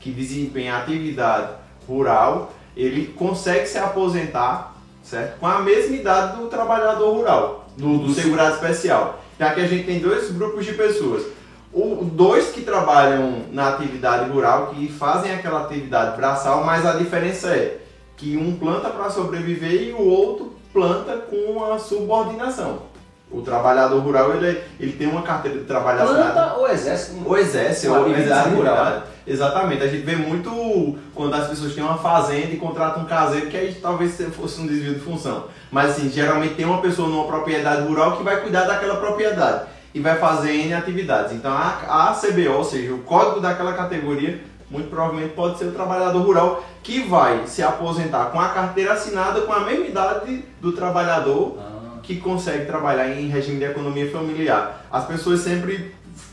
que 0.00 0.12
desempenha 0.12 0.76
atividade 0.76 1.54
rural, 1.88 2.52
ele 2.76 3.08
consegue 3.08 3.66
se 3.66 3.78
aposentar, 3.78 4.76
certo? 5.02 5.40
Com 5.40 5.46
a 5.48 5.60
mesma 5.60 5.96
idade 5.96 6.36
do 6.36 6.46
trabalhador 6.46 7.14
rural, 7.14 7.68
do, 7.76 7.98
do 7.98 8.14
segurado 8.14 8.54
especial. 8.54 9.20
Já 9.40 9.52
que 9.52 9.60
a 9.60 9.66
gente 9.66 9.84
tem 9.84 9.98
dois 9.98 10.30
grupos 10.30 10.64
de 10.64 10.72
pessoas. 10.72 11.26
O, 11.72 12.04
dois 12.04 12.52
que 12.52 12.62
trabalham 12.62 13.42
na 13.52 13.70
atividade 13.70 14.30
rural, 14.30 14.68
que 14.68 14.88
fazem 14.88 15.32
aquela 15.32 15.62
atividade 15.64 16.16
braçal, 16.16 16.64
mas 16.64 16.86
a 16.86 16.92
diferença 16.92 17.48
é 17.48 17.80
que 18.16 18.36
um 18.36 18.56
planta 18.56 18.88
para 18.88 19.10
sobreviver 19.10 19.82
e 19.82 19.92
o 19.92 20.00
outro 20.00 20.55
planta 20.76 21.16
com 21.16 21.72
a 21.72 21.78
subordinação. 21.78 22.82
O 23.30 23.40
trabalhador 23.40 23.98
rural 24.00 24.34
ele, 24.34 24.60
ele 24.78 24.92
tem 24.92 25.08
uma 25.08 25.22
carteira 25.22 25.58
de 25.58 25.64
trabalho 25.64 26.02
assinada. 26.02 26.32
Planta 26.32 26.54
ou 26.58 26.68
exército? 26.68 27.22
Ou 27.24 27.38
exerce, 27.38 27.88
Uma 27.88 27.98
ou 27.98 28.04
atividade 28.04 28.30
exerce 28.30 28.56
rural. 28.56 28.76
rural. 28.76 29.02
Exatamente. 29.26 29.82
A 29.82 29.88
gente 29.88 30.04
vê 30.04 30.14
muito 30.14 30.98
quando 31.14 31.34
as 31.34 31.48
pessoas 31.48 31.74
têm 31.74 31.82
uma 31.82 31.96
fazenda 31.96 32.52
e 32.52 32.58
contratam 32.58 33.02
um 33.02 33.06
caseiro, 33.06 33.46
que 33.46 33.56
aí 33.56 33.74
talvez 33.74 34.20
fosse 34.32 34.60
um 34.60 34.66
desvio 34.66 34.94
de 34.94 35.00
função. 35.00 35.44
Mas 35.72 35.92
assim, 35.92 36.10
geralmente 36.10 36.54
tem 36.54 36.66
uma 36.66 36.80
pessoa 36.82 37.08
numa 37.08 37.24
propriedade 37.26 37.88
rural 37.88 38.18
que 38.18 38.22
vai 38.22 38.40
cuidar 38.42 38.64
daquela 38.64 38.96
propriedade 38.96 39.64
e 39.94 39.98
vai 39.98 40.16
fazer 40.18 40.52
N 40.52 40.74
atividades. 40.74 41.32
Então 41.32 41.50
a, 41.50 42.10
a 42.10 42.14
CBO, 42.14 42.52
ou 42.58 42.64
seja, 42.64 42.92
o 42.92 42.98
código 42.98 43.40
daquela 43.40 43.72
categoria, 43.72 44.40
muito 44.70 44.88
provavelmente 44.90 45.34
pode 45.34 45.58
ser 45.58 45.66
o 45.66 45.72
trabalhador 45.72 46.20
rural 46.22 46.64
que 46.82 47.00
vai 47.08 47.46
se 47.46 47.62
aposentar 47.62 48.26
com 48.26 48.40
a 48.40 48.48
carteira 48.48 48.92
assinada 48.94 49.42
com 49.42 49.52
a 49.52 49.60
mesma 49.60 49.86
idade 49.86 50.44
do 50.60 50.72
trabalhador 50.72 51.56
Ah, 51.58 51.98
que 52.02 52.16
consegue 52.16 52.66
trabalhar 52.66 53.08
em 53.10 53.28
regime 53.28 53.58
de 53.58 53.64
economia 53.64 54.10
familiar. 54.10 54.84
As 54.92 55.04
pessoas 55.04 55.40
sempre 55.40 55.92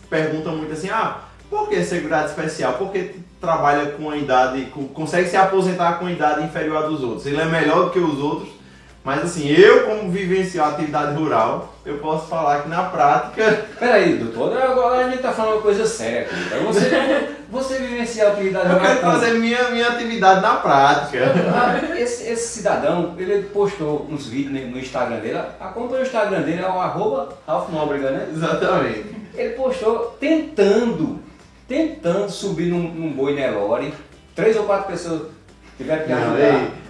perguntam 0.09 0.55
muito 0.55 0.73
assim, 0.73 0.89
ah, 0.89 1.17
Por 1.49 1.69
que 1.69 1.83
segurado 1.83 2.27
especial? 2.29 2.73
Porque 2.73 3.15
trabalha 3.39 3.91
com 3.91 4.09
a 4.09 4.17
idade, 4.17 4.65
com- 4.73 4.87
consegue 4.87 5.29
se 5.29 5.37
aposentar 5.37 5.99
com 5.99 6.07
a 6.07 6.11
idade 6.11 6.43
inferior 6.43 6.77
à 6.77 6.81
dos 6.87 7.03
outros. 7.03 7.25
Ele 7.27 7.39
é 7.39 7.45
melhor 7.45 7.85
do 7.85 7.89
que 7.91 7.99
os 7.99 8.17
outros, 8.19 8.49
mas 9.03 9.21
assim, 9.23 9.47
eu 9.49 9.83
como 9.83 10.09
vivencio 10.09 10.63
a 10.63 10.69
atividade 10.69 11.15
rural, 11.15 11.75
eu 11.85 11.97
posso 11.99 12.27
falar 12.27 12.63
que 12.63 12.69
na 12.69 12.83
prática, 12.83 13.65
Peraí, 13.77 14.15
doutor, 14.17 14.57
agora 14.59 15.05
a 15.05 15.09
gente 15.11 15.21
tá 15.21 15.31
falando 15.31 15.53
uma 15.55 15.61
coisa 15.61 15.85
séria. 15.85 16.27
Então 16.47 16.63
você, 16.65 17.29
você 17.53 17.77
vivencia 17.77 18.27
a 18.27 18.31
atividade 18.31 18.73
eu 18.73 18.79
quero 18.79 18.99
fazer 18.99 19.33
minha, 19.35 19.69
minha 19.69 19.87
atividade 19.87 20.41
na 20.41 20.55
prática. 20.55 21.19
Ah, 21.53 21.97
esse, 21.97 22.27
esse 22.29 22.47
cidadão, 22.55 23.13
ele 23.17 23.43
postou 23.43 24.07
uns 24.09 24.27
vídeos 24.27 24.69
no 24.71 24.79
Instagram 24.79 25.17
dele. 25.19 25.37
Acompanha 25.59 26.01
o 26.01 26.05
Instagram 26.05 26.41
dele, 26.41 26.61
é 26.63 26.67
o 26.67 26.79
arroba 26.79 27.29
Ralph 27.47 27.69
Nóbrega, 27.69 28.09
né? 28.09 28.27
Exatamente. 28.33 29.05
Ele 29.35 29.53
postou 29.53 30.17
tentando, 30.19 31.19
tentando 31.67 32.29
subir 32.29 32.69
num, 32.69 32.91
num 32.91 33.13
boi 33.13 33.35
Nelore. 33.35 33.93
Três 34.35 34.57
ou 34.57 34.63
quatro 34.63 34.91
pessoas 34.91 35.27
tiveram 35.77 36.03
que 36.03 36.11
Não, 36.11 36.17
ajudar. 36.17 36.39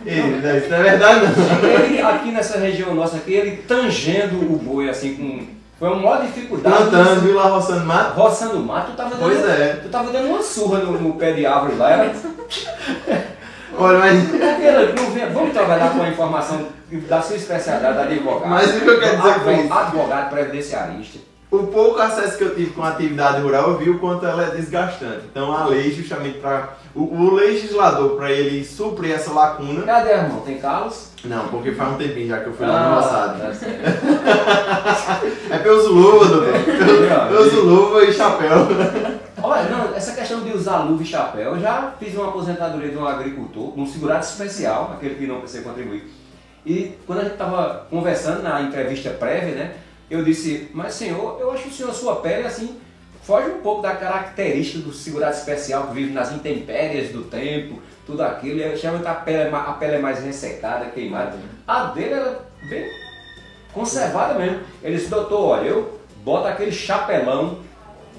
ei, 0.06 0.14
ei, 0.14 0.22
não, 0.22 0.58
isso 0.58 0.70
não 0.70 0.78
é 0.78 0.84
verdade 0.84 1.26
não. 1.26 1.70
Ele, 1.70 2.02
aqui 2.02 2.32
nessa 2.32 2.58
região 2.58 2.94
nossa 2.96 3.18
aqui, 3.18 3.34
ele 3.34 3.58
tangendo 3.68 4.38
o 4.40 4.58
boi 4.58 4.90
assim 4.90 5.16
com. 5.16 5.63
Foi 5.80 5.90
uma 5.90 5.98
maior 5.98 6.22
dificuldade. 6.22 6.76
Plantando, 6.76 7.22
viu 7.22 7.36
lá 7.36 7.48
roçando 7.48 7.86
mato? 7.86 8.20
Roçando 8.20 8.60
mato, 8.60 8.92
tu 8.92 8.98
tava 8.98 9.10
dando, 9.12 9.22
Pois 9.22 9.50
é. 9.50 9.80
tu 9.84 9.90
tava 9.90 10.12
dando 10.12 10.28
uma 10.28 10.42
surra 10.42 10.80
no, 10.80 11.00
no 11.00 11.14
pé 11.16 11.34
de 11.34 11.46
árvore 11.46 11.76
lá. 11.76 11.92
Era, 11.92 12.14
Olha, 13.76 14.00
mas, 14.00 15.34
vamos 15.34 15.52
trabalhar 15.52 15.90
com 15.92 16.04
a 16.04 16.08
informação 16.10 16.68
da 16.92 17.22
sua 17.22 17.36
especialidade, 17.36 18.00
advogado. 18.00 18.50
Mas 18.50 18.76
o 18.76 18.80
que 18.82 18.88
eu 18.88 19.00
quero 19.00 19.18
dizer 19.18 19.40
com 19.40 19.52
isso? 19.52 19.74
Advogado 19.74 20.30
previdenciarista. 20.30 21.33
O 21.56 21.68
pouco 21.68 22.02
acesso 22.02 22.38
que 22.38 22.44
eu 22.44 22.56
tive 22.56 22.72
com 22.72 22.84
a 22.84 22.90
atividade 22.90 23.42
rural, 23.42 23.70
eu 23.70 23.78
vi 23.78 23.90
o 23.90 24.00
quanto 24.00 24.26
ela 24.26 24.48
é 24.48 24.56
desgastante. 24.56 25.26
Então 25.30 25.56
a 25.56 25.66
lei 25.68 25.92
justamente 25.92 26.40
para 26.40 26.74
o, 26.96 27.02
o 27.02 27.34
legislador 27.36 28.16
para 28.16 28.32
ele 28.32 28.66
suprir 28.66 29.12
essa 29.12 29.32
lacuna. 29.32 29.84
Cadê, 29.84 30.14
irmão? 30.14 30.42
Tem 30.42 30.58
Carlos? 30.58 31.10
Não, 31.24 31.48
porque 31.50 31.72
faz 31.72 31.94
um 31.94 31.98
tempinho 31.98 32.28
já 32.28 32.40
que 32.40 32.48
eu 32.48 32.54
fui 32.54 32.66
lá 32.66 32.90
no 32.90 32.96
passado. 32.96 33.42
tá 33.42 33.54
certo. 33.54 33.84
É 35.54 35.60
que 35.60 35.68
eu 35.68 35.78
uso 35.78 35.94
luva, 35.94 36.26
doutor. 36.26 36.56
Eu, 36.56 37.36
eu 37.36 37.42
uso 37.48 37.62
luva 37.62 38.04
e 38.04 38.14
chapéu. 38.14 38.68
Olha, 39.42 39.70
não, 39.70 39.96
essa 39.96 40.14
questão 40.14 40.42
de 40.42 40.52
usar 40.52 40.80
luva 40.80 41.04
e 41.04 41.06
chapéu, 41.06 41.56
eu 41.56 41.60
já 41.60 41.94
fiz 42.00 42.16
uma 42.16 42.30
aposentadoria 42.30 42.90
de 42.90 42.98
um 42.98 43.06
agricultor, 43.06 43.78
um 43.78 43.86
segurado 43.86 44.24
especial, 44.24 44.94
aquele 44.96 45.16
que 45.16 45.28
não 45.28 45.42
precisa 45.42 45.64
contribuir. 45.64 46.12
E 46.66 46.98
quando 47.06 47.20
a 47.20 47.24
gente 47.24 47.34
estava 47.34 47.86
conversando 47.90 48.42
na 48.42 48.62
entrevista 48.62 49.10
prévia, 49.12 49.54
né, 49.54 49.76
eu 50.10 50.24
disse, 50.24 50.70
mas 50.74 50.94
senhor, 50.94 51.40
eu 51.40 51.52
acho 51.52 51.64
que 51.64 51.70
o 51.70 51.74
senhor, 51.74 51.94
sua 51.94 52.18
pele, 52.18 52.46
assim, 52.46 52.80
foge 53.24 53.50
um 53.50 53.62
pouco 53.62 53.82
da 53.82 53.96
característica 53.96 54.80
do 54.80 54.94
segurado 54.94 55.36
especial 55.36 55.88
que 55.88 55.94
vive 55.94 56.14
nas 56.14 56.32
intempéries 56.32 57.12
do 57.12 57.24
tempo, 57.24 57.82
tudo 58.06 58.22
aquilo. 58.22 58.60
E 58.60 58.76
geralmente 58.76 59.08
a 59.08 59.16
pele, 59.16 59.50
é 59.50 59.56
a 59.56 59.74
pele 59.74 59.96
é 59.96 60.00
mais 60.00 60.24
ressecada, 60.24 60.86
queimada. 60.88 61.38
A 61.66 61.86
dele 61.86 62.14
era 62.14 62.40
bem 62.70 62.90
conservada 63.74 64.36
mesmo. 64.36 64.60
Ele 64.84 64.98
disse, 64.98 65.10
doutor, 65.10 65.60
olha, 65.60 65.68
eu 65.68 66.00
boto 66.24 66.48
aquele 66.48 66.72
chapelão, 66.72 67.60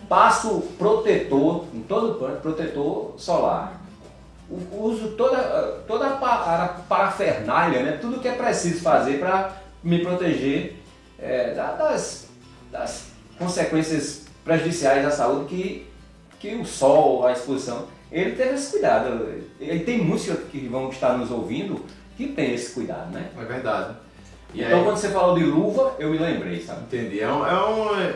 passo 0.08 0.62
protetor, 0.78 1.66
em 1.74 1.82
todo 1.82 2.12
o 2.12 2.14
pano, 2.14 2.36
protetor 2.40 3.14
solar. 3.18 3.80
Uso 4.72 5.12
toda, 5.12 5.38
toda 5.86 6.06
a 6.06 6.68
parafernália, 6.88 7.82
né? 7.82 7.98
tudo 8.00 8.20
que 8.20 8.28
é 8.28 8.32
preciso 8.32 8.82
fazer 8.82 9.18
para 9.18 9.52
me 9.82 10.00
proteger 10.00 10.83
é, 11.24 11.54
da- 11.54 11.72
das, 11.72 12.26
das 12.70 13.06
consequências 13.38 14.22
prejudiciais 14.44 15.04
à 15.06 15.10
saúde 15.10 15.46
que, 15.46 15.86
que 16.38 16.54
o 16.54 16.64
sol, 16.64 17.26
a 17.26 17.32
exposição, 17.32 17.86
ele 18.12 18.32
teve 18.32 18.54
esse 18.54 18.70
cuidado. 18.72 19.28
Ele 19.58 19.80
tem 19.80 19.98
muitos 19.98 20.26
que 20.50 20.68
vão 20.68 20.88
estar 20.90 21.16
nos 21.16 21.30
ouvindo 21.30 21.84
que 22.16 22.28
tem 22.28 22.54
esse 22.54 22.72
cuidado, 22.72 23.10
né? 23.10 23.28
É 23.36 23.44
verdade. 23.44 23.96
E 24.52 24.62
então 24.62 24.78
aí, 24.78 24.84
quando 24.84 24.96
você 24.98 25.08
falou 25.08 25.36
de 25.36 25.44
luva, 25.44 25.96
eu 25.98 26.10
me 26.10 26.18
lembrei, 26.18 26.60
sabe? 26.62 26.82
entendi. 26.82 27.20
É, 27.20 27.26
um- 27.32 27.44
é 27.44 27.52
uma 27.54 28.14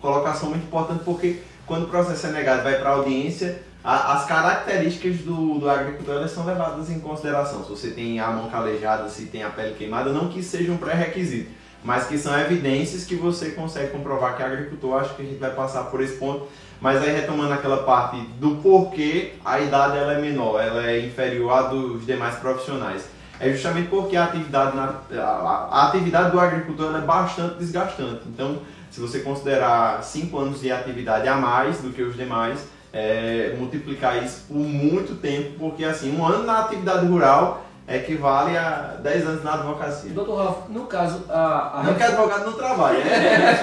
colocação 0.00 0.50
muito 0.50 0.64
importante 0.64 1.02
porque 1.04 1.38
quando 1.66 1.84
o 1.84 1.88
processo 1.88 2.26
é 2.26 2.30
negado 2.30 2.60
e 2.60 2.64
vai 2.64 2.78
para 2.78 2.90
a 2.90 2.92
audiência, 2.94 3.62
as 3.82 4.26
características 4.26 5.18
do, 5.18 5.58
do 5.58 5.68
agricultor 5.68 6.28
são 6.28 6.44
levadas 6.46 6.88
em 6.88 7.00
consideração. 7.00 7.64
Se 7.64 7.70
você 7.70 7.90
tem 7.90 8.20
a 8.20 8.28
mão 8.30 8.48
calejada, 8.48 9.08
se 9.08 9.24
tem 9.26 9.42
a 9.42 9.50
pele 9.50 9.74
queimada, 9.74 10.12
não 10.12 10.28
que 10.28 10.40
seja 10.40 10.70
um 10.70 10.76
pré-requisito, 10.76 11.50
mas 11.84 12.06
que 12.06 12.16
são 12.16 12.38
evidências 12.38 13.04
que 13.04 13.14
você 13.14 13.50
consegue 13.50 13.90
comprovar 13.90 14.36
que 14.36 14.42
é 14.42 14.46
agricultor. 14.46 15.00
Acho 15.00 15.14
que 15.14 15.22
a 15.22 15.24
gente 15.24 15.38
vai 15.38 15.50
passar 15.50 15.84
por 15.84 16.00
esse 16.00 16.16
ponto. 16.16 16.46
Mas 16.80 17.00
aí 17.02 17.12
retomando 17.12 17.52
aquela 17.52 17.84
parte 17.84 18.16
do 18.40 18.56
porquê 18.56 19.34
a 19.44 19.60
idade 19.60 19.96
ela 19.96 20.14
é 20.14 20.20
menor, 20.20 20.60
ela 20.60 20.84
é 20.84 20.98
inferior 21.00 21.52
à 21.52 21.62
dos 21.62 22.04
demais 22.04 22.36
profissionais. 22.36 23.04
É 23.38 23.50
justamente 23.50 23.88
porque 23.88 24.16
a 24.16 24.24
atividade, 24.24 24.76
na, 24.76 25.00
a, 25.20 25.88
atividade 25.88 26.30
do 26.30 26.40
agricultor 26.40 26.94
é 26.96 27.00
bastante 27.00 27.56
desgastante. 27.56 28.22
Então, 28.26 28.58
se 28.90 29.00
você 29.00 29.20
considerar 29.20 30.02
5 30.02 30.36
anos 30.38 30.60
de 30.60 30.70
atividade 30.70 31.26
a 31.26 31.36
mais 31.36 31.80
do 31.80 31.90
que 31.90 32.02
os 32.02 32.16
demais, 32.16 32.66
é, 32.92 33.56
multiplicar 33.58 34.22
isso 34.22 34.44
por 34.46 34.58
muito 34.58 35.20
tempo, 35.20 35.58
porque 35.58 35.84
assim, 35.84 36.16
um 36.16 36.24
ano 36.24 36.44
na 36.44 36.60
atividade 36.60 37.06
rural 37.06 37.64
equivale 37.88 38.56
a 38.56 38.96
10 39.02 39.26
anos 39.26 39.44
na 39.44 39.54
advocacia. 39.54 40.10
Doutor 40.10 40.36
Ralf, 40.36 40.68
no 40.68 40.86
caso, 40.86 41.24
a, 41.28 41.80
a 41.80 41.82
Não 41.84 41.94
que 41.94 42.02
advogado 42.02 42.46
não 42.46 42.52
trabalha, 42.52 43.04
né? 43.04 43.58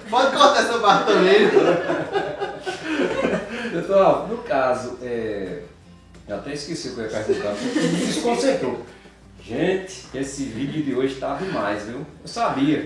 Pode 0.10 0.36
cortar 0.36 0.60
essa 0.60 0.78
parte 0.78 1.06
também. 1.06 1.50
Doutor 3.72 3.96
Ralf, 3.96 4.28
no 4.28 4.38
caso, 4.38 4.98
é... 5.02 5.62
eu 6.26 6.36
até 6.36 6.52
esqueci 6.52 6.88
o 6.88 6.94
que 6.94 7.00
eu 7.00 7.04
ia 7.04 7.10
perguntar, 7.10 7.52
me 7.52 8.06
desconcentrou. 8.06 8.84
Gente, 9.42 10.06
esse 10.14 10.44
vídeo 10.44 10.82
de 10.82 10.94
hoje 10.94 11.16
tá 11.16 11.34
demais, 11.34 11.84
viu? 11.84 12.06
Eu 12.22 12.28
sabia. 12.28 12.84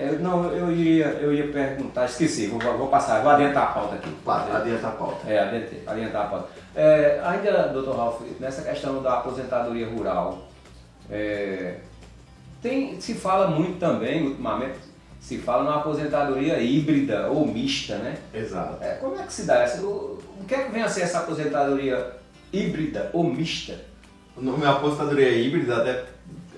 É, 0.00 0.12
não, 0.12 0.50
eu 0.50 0.72
ia, 0.72 1.08
eu 1.20 1.34
ia 1.34 1.48
perguntar, 1.48 2.06
esqueci, 2.06 2.46
vou, 2.46 2.58
vou 2.58 2.88
passar, 2.88 3.20
vou 3.20 3.32
adiantar 3.32 3.64
a 3.64 3.66
pauta 3.66 3.96
aqui. 3.96 4.10
Claro, 4.24 4.56
adianta 4.56 4.88
a 4.88 4.92
pauta. 4.92 5.30
É, 5.30 5.38
adiantei, 5.38 5.82
adiantar 5.86 6.22
a 6.24 6.28
pauta. 6.28 6.48
É, 6.74 7.20
ainda, 7.22 7.68
doutor 7.68 7.96
Ralf, 7.96 8.22
nessa 8.40 8.62
questão 8.62 9.02
da 9.02 9.18
aposentadoria 9.18 9.86
rural, 9.86 10.48
é, 11.10 11.80
tem, 12.62 12.98
se 12.98 13.12
fala 13.12 13.48
muito 13.48 13.78
também, 13.78 14.26
ultimamente, 14.26 14.78
se 15.20 15.36
fala 15.36 15.64
numa 15.64 15.80
aposentadoria 15.80 16.58
híbrida 16.58 17.28
ou 17.28 17.46
mista, 17.46 17.96
né? 17.96 18.16
Exato. 18.32 18.82
É, 18.82 18.94
como 18.94 19.20
é 19.20 19.26
que 19.26 19.32
se 19.34 19.42
dá 19.42 19.58
essa? 19.58 19.82
O, 19.82 20.18
o 20.40 20.44
que 20.48 20.54
é 20.54 20.62
que 20.64 20.72
vem 20.72 20.82
a 20.82 20.88
ser 20.88 21.02
essa 21.02 21.18
aposentadoria 21.18 22.12
híbrida 22.50 23.10
ou 23.12 23.24
mista? 23.24 23.78
O 24.34 24.40
nome 24.40 24.64
apostadoria 24.64 25.28
híbrida 25.28 25.76
até 25.76 26.04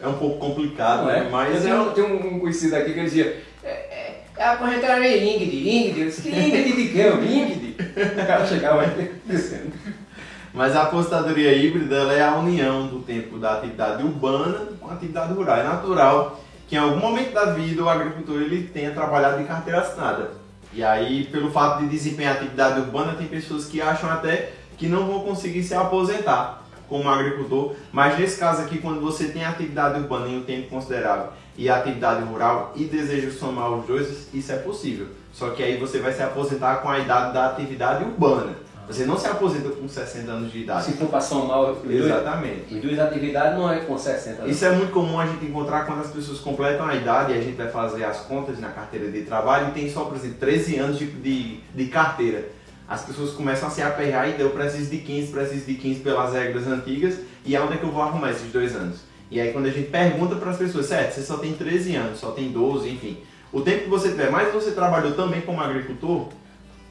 é 0.02 0.09
um 0.09 0.14
pouco 0.14 0.38
complicado, 0.38 1.04
Não 1.04 1.11
é? 1.11 1.21
né? 1.21 1.28
mas 1.30 1.64
eu 1.64 1.90
é 1.90 1.94
tenho, 1.94 2.11
tenho 2.11 2.35
um 2.35 2.40
conhecido 2.40 2.75
aqui 2.75 2.92
que 2.92 2.99
ele 2.99 3.09
dizia, 3.09 3.42
é, 3.62 3.68
é, 3.71 4.25
é 4.37 4.44
a 4.44 4.52
aposentadoria 4.52 5.16
Ingrid, 5.16 5.56
Ingrid, 5.56 6.00
eu 6.00 6.06
disse, 6.06 6.23
que 6.23 6.28
Ingrid 6.28 6.73
de 6.73 6.88
quê? 6.88 7.09
Ingrid? 7.09 7.76
O 8.23 8.26
cara 8.26 8.47
chegava 8.47 8.82
aí 8.82 9.12
dizendo. 9.25 9.73
Mas 10.52 10.76
a 10.76 10.82
apostadoria 10.82 11.54
híbrida 11.54 11.97
é 12.12 12.23
a 12.23 12.35
união 12.37 12.87
do 12.87 12.99
tempo 12.99 13.38
da 13.38 13.54
atividade 13.54 14.02
urbana 14.02 14.68
com 14.78 14.88
a 14.88 14.92
atividade 14.92 15.32
rural. 15.32 15.56
É 15.56 15.62
natural 15.62 16.40
que 16.68 16.75
em 16.75 16.78
algum 16.78 16.99
momento 16.99 17.32
da 17.32 17.47
vida 17.47 17.82
o 17.82 17.88
agricultor 17.88 18.42
ele 18.42 18.64
tenha 18.64 18.90
trabalhado 18.90 19.38
de 19.38 19.44
carteira 19.44 19.80
assinada. 19.80 20.32
E 20.75 20.85
aí, 20.85 21.25
pelo 21.25 21.50
fato 21.50 21.80
de 21.82 21.88
desempenhar 21.88 22.35
atividade 22.35 22.80
urbana, 22.80 23.14
tem 23.14 23.26
pessoas 23.26 23.64
que 23.64 23.80
acham 23.80 24.11
até 24.11 24.52
que 24.76 24.88
não 24.88 25.06
vão 25.06 25.21
conseguir 25.21 25.62
se 25.62 25.75
aposentar 25.75 26.62
como 26.92 27.08
agricultor. 27.08 27.75
Mas 27.90 28.18
nesse 28.18 28.38
caso 28.38 28.61
aqui, 28.61 28.76
quando 28.76 29.00
você 29.00 29.28
tem 29.28 29.42
atividade 29.42 29.99
urbana 29.99 30.28
em 30.28 30.37
um 30.37 30.42
tempo 30.42 30.68
considerável 30.68 31.28
e 31.56 31.70
atividade 31.70 32.22
rural 32.25 32.75
e 32.76 32.84
deseja 32.84 33.30
somar 33.30 33.72
os 33.72 33.87
dois, 33.87 34.28
isso 34.34 34.52
é 34.52 34.56
possível. 34.56 35.06
Só 35.32 35.49
que 35.50 35.62
aí 35.62 35.78
você 35.78 36.00
vai 36.00 36.12
se 36.12 36.22
aposentar 36.22 36.76
com 36.76 36.90
a 36.90 36.99
idade 36.99 37.32
da 37.32 37.46
atividade 37.46 38.04
urbana. 38.04 38.56
Você 38.87 39.06
não 39.06 39.16
se 39.16 39.26
aposenta 39.26 39.70
com 39.70 39.88
60 39.88 40.30
anos 40.30 40.52
de 40.52 40.58
idade. 40.58 40.84
Se 40.84 40.92
for 40.92 41.08
para 41.08 41.20
somar 41.20 41.62
os 41.62 41.78
dois, 41.78 42.04
Exatamente. 42.04 42.75
os 42.75 42.82
dois 42.82 42.99
atividades, 42.99 43.58
não 43.58 43.72
é 43.72 43.78
com 43.78 43.96
60 43.96 44.46
Isso 44.46 44.64
é 44.66 44.72
muito 44.72 44.92
comum 44.92 45.18
a 45.18 45.25
gente 45.25 45.46
encontrar 45.46 45.87
quando 45.87 46.00
as 46.00 46.11
pessoas 46.11 46.40
completam 46.40 46.87
a 46.87 46.94
idade 46.94 47.32
e 47.32 47.38
a 47.38 47.40
gente 47.40 47.56
vai 47.56 47.68
fazer 47.68 48.04
as 48.04 48.18
contas 48.18 48.58
na 48.58 48.68
carteira 48.68 49.11
de 49.11 49.22
trabalho 49.22 49.68
e 49.68 49.70
tem 49.70 49.90
só, 49.90 50.04
por 50.04 50.16
exemplo, 50.16 50.37
13 50.40 50.76
anos 50.76 50.99
de, 50.99 51.06
de, 51.06 51.61
de 51.75 51.87
carteira. 51.87 52.50
As 52.88 53.04
pessoas 53.04 53.30
começam 53.30 53.68
a 53.68 53.70
se 53.70 53.80
aperrear 53.80 54.28
e 54.28 54.40
eu 54.40 54.50
preciso 54.50 54.90
de 54.90 54.98
15, 54.98 55.32
preciso 55.32 55.66
de 55.66 55.74
15 55.74 56.00
pelas 56.00 56.32
regras 56.32 56.66
antigas 56.66 57.18
e 57.44 57.56
aonde 57.56 57.74
é 57.74 57.76
que 57.76 57.84
eu 57.84 57.90
vou 57.90 58.02
arrumar 58.02 58.30
esses 58.30 58.52
dois 58.52 58.74
anos? 58.74 59.00
E 59.30 59.40
aí 59.40 59.52
quando 59.52 59.66
a 59.66 59.70
gente 59.70 59.88
pergunta 59.88 60.36
para 60.36 60.50
as 60.50 60.58
pessoas, 60.58 60.86
certo, 60.86 61.14
você 61.14 61.22
só 61.22 61.38
tem 61.38 61.54
13 61.54 61.96
anos, 61.96 62.18
só 62.18 62.32
tem 62.32 62.50
12, 62.50 62.88
enfim. 62.90 63.18
O 63.52 63.60
tempo 63.60 63.84
que 63.84 63.88
você 63.88 64.10
tiver, 64.10 64.30
mas 64.30 64.52
você 64.52 64.72
trabalhou 64.72 65.12
também 65.12 65.40
como 65.40 65.60
agricultor, 65.60 66.28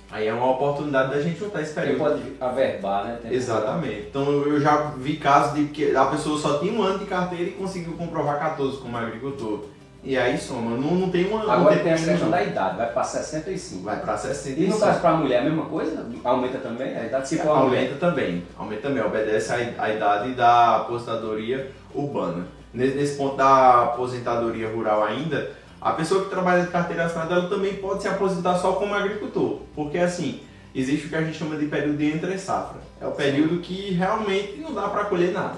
aí 0.09 0.27
é 0.27 0.33
uma 0.33 0.49
oportunidade 0.51 1.11
da 1.11 1.21
gente 1.21 1.39
juntar 1.39 1.61
esse 1.61 1.73
período. 1.73 1.99
pode 1.99 2.21
averbar, 2.39 3.05
né? 3.05 3.19
Tempo 3.21 3.33
Exatamente. 3.33 4.07
Então 4.09 4.31
eu 4.31 4.59
já 4.59 4.91
vi 4.97 5.17
casos 5.17 5.55
de 5.55 5.65
que 5.65 5.95
a 5.95 6.05
pessoa 6.05 6.39
só 6.39 6.57
tinha 6.57 6.73
um 6.73 6.81
ano 6.81 6.99
de 6.99 7.05
carteira 7.05 7.45
e 7.45 7.51
conseguiu 7.51 7.93
comprovar 7.93 8.39
14 8.39 8.77
como 8.77 8.97
agricultor. 8.97 9.65
E 10.03 10.17
aí 10.17 10.35
soma, 10.35 10.71
não, 10.71 10.95
não 10.95 11.09
tem 11.11 11.27
uma. 11.27 11.41
Agora 11.41 11.75
não 11.75 11.83
tem 11.83 11.93
a 11.93 11.95
questão 11.95 12.17
não. 12.17 12.31
da 12.31 12.43
idade, 12.43 12.77
vai 12.77 12.91
para 12.91 13.03
65. 13.03 13.83
Vai 13.83 13.97
E 13.97 13.99
no 13.99 14.17
65. 14.17 14.79
caso 14.79 14.99
para 14.99 15.09
a 15.11 15.17
mulher 15.17 15.41
a 15.41 15.43
mesma 15.43 15.65
coisa? 15.65 16.05
Aumenta 16.23 16.57
também? 16.57 16.97
A 16.97 17.05
idade 17.05 17.27
se 17.27 17.37
for. 17.37 17.49
Aumenta 17.49 17.95
também, 17.95 18.43
aumenta 18.57 18.81
também, 18.81 19.03
obedece 19.03 19.53
à 19.77 19.93
idade 19.93 20.33
da 20.33 20.77
aposentadoria 20.77 21.71
urbana. 21.93 22.47
Nesse, 22.73 22.95
nesse 22.95 23.17
ponto 23.17 23.35
da 23.35 23.83
aposentadoria 23.83 24.69
rural 24.69 25.03
ainda, 25.03 25.51
a 25.79 25.91
pessoa 25.91 26.23
que 26.23 26.29
trabalha 26.29 26.63
de 26.63 26.71
carteira 26.71 27.05
assinada 27.05 27.35
ela 27.35 27.49
também 27.49 27.75
pode 27.75 28.01
se 28.01 28.07
aposentar 28.07 28.55
só 28.57 28.73
como 28.73 28.95
agricultor, 28.95 29.59
porque 29.75 29.99
assim, 29.99 30.41
existe 30.73 31.07
o 31.07 31.09
que 31.09 31.15
a 31.15 31.21
gente 31.21 31.37
chama 31.37 31.57
de 31.57 31.65
período 31.65 31.97
de 31.97 32.05
entre 32.05 32.37
safra. 32.39 32.79
É 32.99 33.05
o 33.05 33.11
período 33.11 33.59
que 33.59 33.91
realmente 33.91 34.57
não 34.57 34.73
dá 34.73 34.87
para 34.87 35.05
colher 35.05 35.31
nada. 35.31 35.57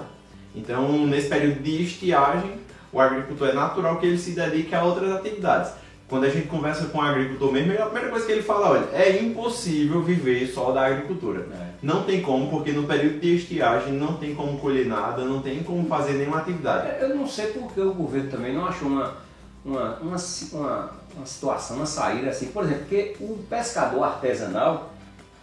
Então, 0.54 1.06
nesse 1.06 1.28
período 1.28 1.62
de 1.62 1.82
estiagem, 1.82 2.63
o 2.94 3.00
agricultor 3.00 3.48
é 3.48 3.52
natural 3.52 3.96
que 3.98 4.06
ele 4.06 4.18
se 4.18 4.30
dedique 4.30 4.74
a 4.74 4.82
outras 4.84 5.12
atividades. 5.12 5.72
Quando 6.08 6.24
a 6.24 6.28
gente 6.28 6.46
conversa 6.48 6.84
com 6.86 6.98
o 6.98 7.00
agricultor 7.00 7.50
mesmo, 7.50 7.72
a 7.72 7.86
primeira 7.86 8.10
coisa 8.10 8.26
que 8.26 8.32
ele 8.32 8.42
fala, 8.42 8.70
olha, 8.70 8.84
é 8.92 9.20
impossível 9.22 10.02
viver 10.02 10.46
só 10.46 10.70
da 10.70 10.86
agricultura. 10.86 11.46
É. 11.52 11.66
Não 11.82 12.04
tem 12.04 12.20
como, 12.22 12.50
porque 12.50 12.72
no 12.72 12.84
período 12.84 13.20
de 13.20 13.34
estiagem 13.36 13.94
não 13.94 14.14
tem 14.16 14.34
como 14.34 14.58
colher 14.58 14.86
nada, 14.86 15.24
não 15.24 15.40
tem 15.40 15.62
como 15.62 15.88
fazer 15.88 16.12
nenhuma 16.12 16.38
atividade. 16.38 16.88
É, 16.88 16.98
Eu 17.02 17.16
não 17.16 17.26
sei 17.26 17.46
porque 17.48 17.80
o 17.80 17.92
governo 17.94 18.30
também 18.30 18.54
não 18.54 18.66
achou 18.66 18.86
uma, 18.86 19.14
uma, 19.64 19.96
uma, 19.96 20.18
si- 20.18 20.50
uma, 20.54 20.90
uma 21.16 21.26
situação, 21.26 21.78
uma 21.78 21.86
saída 21.86 22.28
assim. 22.28 22.46
Por 22.48 22.64
exemplo, 22.64 22.80
porque 22.82 23.16
o 23.20 23.38
pescador 23.48 24.04
artesanal, 24.04 24.92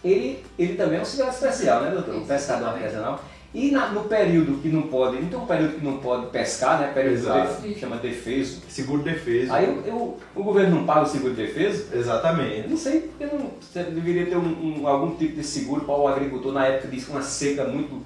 ele, 0.04 0.44
ele 0.60 0.76
também 0.76 1.00
é 1.00 1.02
um 1.02 1.06
segurado 1.06 1.36
especial, 1.36 1.82
né, 1.82 1.90
doutor? 1.92 2.16
O 2.18 2.26
pescador 2.26 2.70
artesanal. 2.70 3.20
E 3.54 3.70
na- 3.72 3.88
no 3.90 4.06
período 4.06 4.62
que 4.62 4.70
não 4.70 4.84
pode, 4.84 5.20
não 5.22 5.28
tem 5.28 5.38
um 5.38 5.46
período 5.46 5.76
que 5.80 5.84
não 5.86 5.98
pode 5.98 6.28
pescar, 6.28 6.80
né? 6.80 6.88
Período 6.94 7.16
Exato. 7.16 7.62
que 7.62 7.78
chama 7.78 7.98
defeso. 7.98 8.62
Seguro 8.70 9.04
defesa. 9.04 9.54
Aí 9.56 9.66
eu, 9.66 9.84
eu- 9.86 10.18
o 10.34 10.44
governo 10.44 10.78
não 10.78 10.86
paga 10.86 11.02
o 11.02 11.06
seguro 11.06 11.34
de 11.34 11.46
defesa. 11.48 11.90
Eu 11.92 12.00
Exatamente. 12.00 12.70
não 12.70 12.78
sei 12.78 13.02
porque 13.02 13.26
não, 13.26 13.52
você 13.60 13.84
deveria 13.84 14.26
ter 14.28 14.38
um, 14.38 14.82
um- 14.82 14.88
algum 14.88 15.16
tipo 15.18 15.36
de 15.36 15.44
seguro 15.44 15.82
para 15.84 15.96
o 15.96 16.08
agricultor 16.08 16.54
na 16.54 16.66
época 16.66 16.88
de 16.88 17.06
uma 17.10 17.22
seca 17.22 17.66
muito 17.66 18.02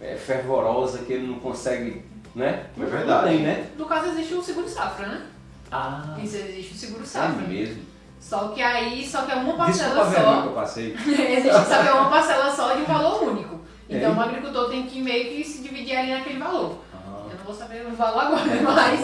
é, 0.00 0.14
fervorosa 0.14 0.98
que 0.98 1.12
ele 1.14 1.26
não 1.26 1.40
consegue, 1.40 2.02
né? 2.34 2.66
É 2.80 2.84
verdade. 2.84 3.22
Não 3.30 3.36
tem, 3.36 3.40
né? 3.46 3.66
No 3.76 3.86
caso, 3.86 4.10
existe 4.10 4.34
o 4.34 4.42
seguro 4.42 4.68
safra, 4.68 5.06
né? 5.08 5.22
Ah, 5.72 6.16
Isso 6.22 6.36
existe 6.36 6.74
o 6.74 6.76
seguro 6.76 7.02
é 7.02 7.06
safra. 7.06 7.46
mesmo. 7.48 7.82
Só 8.20 8.48
que 8.48 8.62
aí, 8.62 9.04
só 9.06 9.22
que 9.22 9.32
é 9.32 9.34
uma 9.34 9.44
Desculpa 9.44 9.64
parcela 9.64 10.00
a 10.00 10.04
vergonha 10.04 10.36
que 10.36 10.42
só. 10.42 10.46
eu 10.48 10.52
passei. 10.54 10.94
existe, 11.38 11.52
só 11.68 11.82
que 11.82 11.88
é 11.88 11.92
uma 11.92 12.08
parcela 12.10 12.54
só 12.54 12.72
de 12.74 12.82
um 12.82 12.84
valor 12.84 13.22
único. 13.30 13.55
Então 13.88 14.12
É. 14.12 14.16
o 14.16 14.20
agricultor 14.20 14.68
tem 14.68 14.86
que 14.86 15.00
meio 15.00 15.30
que 15.36 15.44
se 15.44 15.62
dividir 15.62 15.96
ali 15.96 16.12
naquele 16.12 16.38
valor. 16.38 16.78
Ah, 16.92 16.96
Eu 17.30 17.38
não 17.38 17.44
vou 17.44 17.54
saber 17.54 17.86
o 17.86 17.94
valor 17.94 18.22
agora, 18.22 18.50
É, 18.50 18.60
mas 18.62 19.00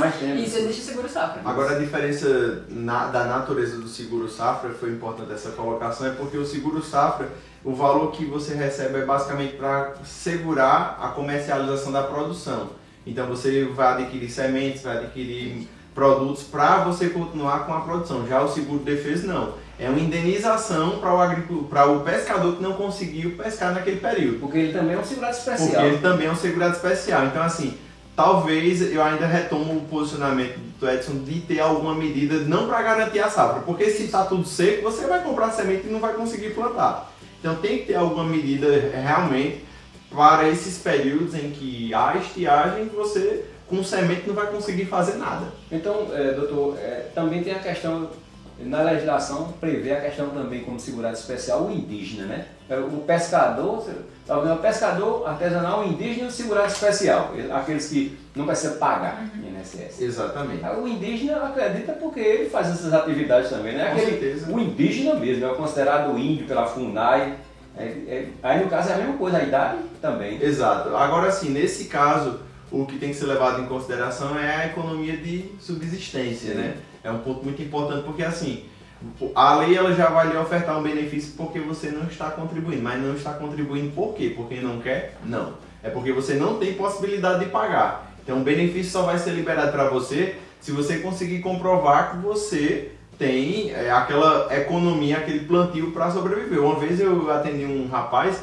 isso 0.47 0.59
existe 0.59 0.81
o 0.81 0.85
seguro 0.85 1.09
safra. 1.09 1.41
Agora 1.45 1.77
a 1.77 1.79
diferença 1.79 2.65
na- 2.69 3.07
da 3.07 3.25
natureza 3.25 3.77
do 3.79 3.89
seguro 3.89 4.29
safra, 4.29 4.71
foi 4.71 4.91
importante 4.91 5.33
essa 5.33 5.51
colocação, 5.53 6.07
é 6.07 6.11
porque 6.11 6.37
o 6.37 6.45
seguro 6.45 6.83
safra, 6.83 7.29
o 7.65 7.73
valor 7.75 8.11
que 8.11 8.25
você 8.25 8.55
recebe 8.55 8.99
é 8.99 9.05
basicamente 9.05 9.55
para 9.57 9.95
segurar 10.05 10.99
a 11.01 11.09
comercialização 11.09 11.93
da 11.93 12.03
produção. 12.03 12.71
Então 13.07 13.27
você 13.27 13.65
vai 13.65 13.93
adquirir 14.03 14.29
sementes, 14.31 14.83
vai 14.83 14.97
adquirir 14.99 15.69
produtos 15.95 16.43
para 16.45 16.79
você 16.85 17.09
continuar 17.11 17.67
com 17.67 17.75
a 17.75 17.81
produção. 17.83 18.27
Já 18.27 18.41
o 18.43 18.49
seguro 18.49 18.79
de 18.81 18.87
defesa 18.87 19.27
não. 19.33 19.55
É 19.83 19.89
uma 19.89 19.99
indenização 19.99 20.99
para 21.01 21.13
o, 21.13 21.65
para 21.65 21.87
o 21.91 22.01
pescador 22.01 22.57
que 22.57 22.63
não 22.63 22.75
conseguiu 22.75 23.33
pescar 23.33 23.75
naquele 23.75 23.99
período. 23.99 24.39
Porque 24.39 24.59
ele 24.59 24.73
também 24.73 24.95
é 24.95 24.99
um 24.99 25.05
segurado 25.05 25.37
Porque 25.37 25.51
especial. 25.51 25.87
ele 25.87 25.99
também 25.99 26.27
é 26.29 26.31
um 26.31 26.37
segurado 26.37 26.77
especial. 26.77 27.27
Então, 27.27 27.43
assim, 27.43 27.77
talvez 28.15 28.81
eu 28.93 29.03
ainda 29.03 29.27
retomo 29.27 29.77
o 29.77 29.81
posicionamento 29.83 30.57
do 30.79 30.89
Edson 30.89 31.25
de 31.25 31.41
ter 31.41 31.59
alguma 31.59 31.95
medida, 31.95 32.37
não 32.37 32.69
para 32.69 32.81
garantir 32.83 33.19
a 33.19 33.29
safra, 33.29 33.63
porque 33.63 33.91
se 33.91 34.05
está 34.05 34.25
tudo 34.25 34.47
seco, 34.47 34.83
você 34.83 35.07
vai 35.07 35.21
comprar 35.23 35.51
semente 35.51 35.89
e 35.89 35.91
não 35.91 35.99
vai 35.99 36.13
conseguir 36.15 36.51
plantar. 36.51 37.13
Então, 37.41 37.57
tem 37.57 37.79
que 37.79 37.87
ter 37.87 37.97
alguma 37.97 38.23
medida 38.23 38.69
realmente 38.95 39.65
para 40.15 40.49
esses 40.49 40.79
períodos 40.79 41.35
em 41.35 41.51
que 41.51 41.93
há 41.93 42.17
estiagem 42.17 42.89
que 42.89 42.95
você, 42.95 43.47
com 43.67 43.83
semente, 43.83 44.29
não 44.29 44.35
vai 44.35 44.47
conseguir 44.47 44.85
fazer 44.85 45.15
nada. 45.17 45.47
Então, 45.71 46.09
é, 46.13 46.33
doutor, 46.35 46.79
é, 46.79 47.09
também 47.15 47.43
tem 47.43 47.55
a 47.55 47.59
questão, 47.59 48.11
na 48.61 48.83
legislação 48.83 49.53
prevê 49.61 49.93
a 49.93 50.01
questão 50.01 50.31
também 50.31 50.61
como 50.61 50.79
segurado 50.79 51.15
especial 51.17 51.65
o 51.65 51.71
indígena, 51.73 52.27
né? 52.27 52.47
É, 52.69 52.77
O 52.77 53.03
pescador, 53.07 53.85
tá 54.27 54.39
vendo? 54.39 54.55
o 54.55 54.59
pescador 54.59 55.29
artesanal, 55.29 55.81
o 55.81 55.85
indígena 55.87 56.27
e 56.27 56.29
o 56.29 56.33
segurado 56.33 56.69
especial, 56.69 57.33
aqueles 57.53 57.89
que 57.89 58.17
não 58.37 58.47
precisam 58.47 58.77
pagar 58.79 59.25
INSS. 59.37 60.01
Exatamente. 60.01 60.63
O 60.65 60.87
indígena 60.89 61.45
acredita 61.45 61.93
porque 61.93 62.21
ele 62.21 62.51
faz 62.51 62.69
essas 62.69 62.93
atividades 62.93 63.51
também, 63.51 63.75
né? 63.77 63.87
Com 63.87 63.93
Aquele, 63.97 64.11
certeza. 64.21 64.53
o 64.53 64.61
indígena 64.61 65.15
mesmo, 65.15 65.45
é 65.47 65.55
considerado 65.55 66.17
índio 66.19 66.47
pela 66.47 66.67
FUNAI. 66.67 67.35
É- 67.77 67.83
é- 67.85 68.29
aí 68.43 68.63
no 68.63 68.69
caso 68.71 68.91
é 68.91 68.95
a 68.95 68.99
mesma 68.99 69.15
coisa, 69.17 69.39
a 69.39 69.43
idade 69.43 69.79
também. 70.01 70.41
Exato. 70.43 70.95
Agora 70.95 71.31
sim, 71.33 71.51
nesse 71.51 71.87
caso, 71.87 72.41
o 72.71 72.87
que 72.87 72.99
tem 72.99 73.11
que 73.11 73.17
ser 73.17 73.27
levado 73.27 73.61
em 73.63 73.67
consideração 73.67 74.39
é 74.39 74.57
a 74.57 74.67
economia 74.67 75.17
de 75.17 75.51
subsistência, 75.59 76.53
Sim. 76.53 76.59
né? 76.59 76.75
É 77.05 77.11
um 77.11 77.19
ponto 77.19 77.45
muito 77.45 77.61
importante 77.63 78.05
porque 78.05 78.23
assim, 78.23 78.65
a 79.35 79.57
lei 79.57 79.77
ela 79.77 79.93
já 79.95 80.09
vai 80.09 80.29
lhe 80.29 80.37
ofertar 80.37 80.79
um 80.79 80.83
benefício 80.83 81.35
porque 81.37 81.59
você 81.59 81.91
não 81.91 82.05
está 82.07 82.31
contribuindo, 82.31 82.83
mas 82.83 83.01
não 83.03 83.15
está 83.15 83.33
contribuindo 83.33 83.91
por 83.93 84.15
quê? 84.15 84.33
Porque 84.37 84.57
não 84.61 84.79
quer? 84.81 85.17
Não. 85.25 85.55
É 85.83 85.91
porque 85.91 86.13
você 86.13 86.35
não 86.35 86.59
tem 86.59 86.75
possibilidade 86.75 87.45
de 87.45 87.51
pagar. 87.51 88.13
Então 88.23 88.39
o 88.39 88.45
benefício 88.45 88.93
só 88.93 89.03
vai 89.03 89.19
ser 89.19 89.31
liberado 89.33 89.73
para 89.73 89.89
você 89.89 90.37
se 90.61 90.71
você 90.71 90.99
conseguir 90.99 91.41
comprovar 91.41 92.13
que 92.13 92.17
você 92.19 92.93
tem 93.19 93.73
é, 93.73 93.91
aquela 93.91 94.47
economia, 94.57 95.17
aquele 95.19 95.41
plantio 95.41 95.91
para 95.91 96.09
sobreviver. 96.13 96.61
Uma 96.63 96.77
vez 96.79 97.01
eu 97.01 97.31
atendi 97.33 97.65
um 97.65 97.89
rapaz 97.89 98.43